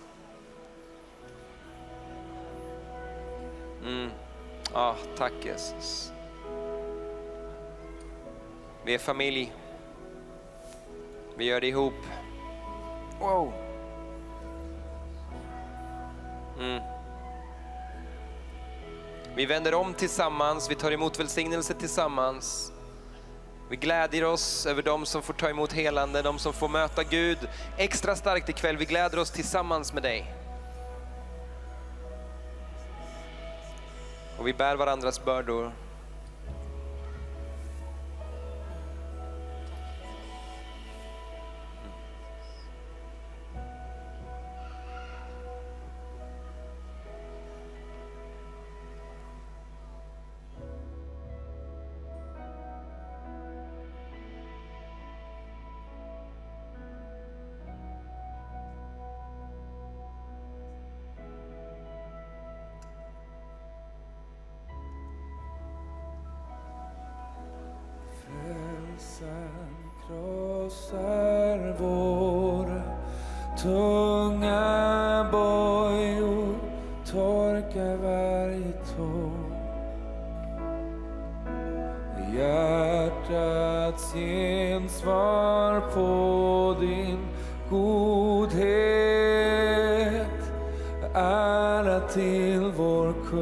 [3.86, 4.10] Mm.
[4.74, 6.12] Ah, tack Jesus.
[8.86, 9.54] Vi är familj.
[11.36, 11.94] Vi gör det ihop.
[13.20, 13.54] Wow.
[16.60, 17.01] Mm.
[19.36, 22.72] Vi vänder om tillsammans, vi tar emot välsignelse tillsammans.
[23.70, 27.38] Vi glädjer oss över de som får ta emot helande, de som får möta Gud
[27.78, 28.78] extra starkt ikväll.
[28.78, 30.34] Vi gläder oss tillsammans med dig.
[34.38, 35.72] Och vi bär varandras bördor.
[92.14, 93.41] Till vår kung.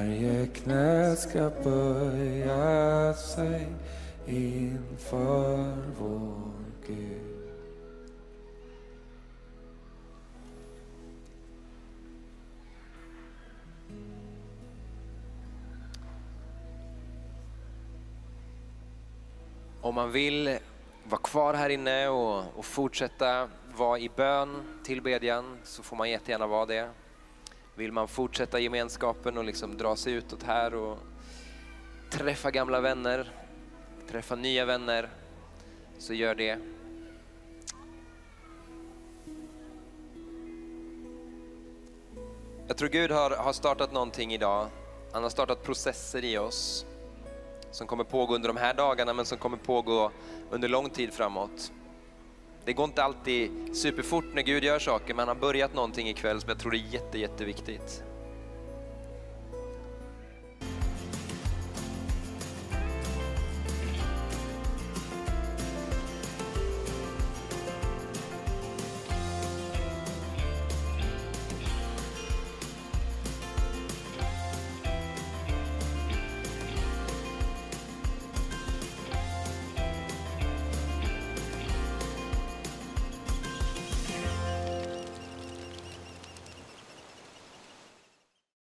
[0.00, 3.66] Varje knä ska böja sig
[4.26, 6.52] inför vår
[6.86, 7.50] Gud.
[19.80, 20.58] Om man vill
[21.04, 26.46] vara kvar här inne och, och fortsätta vara i bön, tillbedjan, så får man jättegärna
[26.46, 26.90] vara det.
[27.74, 30.98] Vill man fortsätta gemenskapen och liksom dra sig utåt här och
[32.10, 33.30] träffa gamla vänner,
[34.10, 35.08] träffa nya vänner,
[35.98, 36.58] så gör det.
[42.66, 44.66] Jag tror Gud har, har startat någonting idag.
[45.12, 46.86] Han har startat processer i oss
[47.70, 50.10] som kommer pågå under de här dagarna men som kommer pågå
[50.50, 51.72] under lång tid framåt.
[52.64, 56.40] Det går inte alltid superfort när Gud gör saker men han har börjat någonting ikväll
[56.40, 58.04] som jag tror är jätte, jätteviktigt.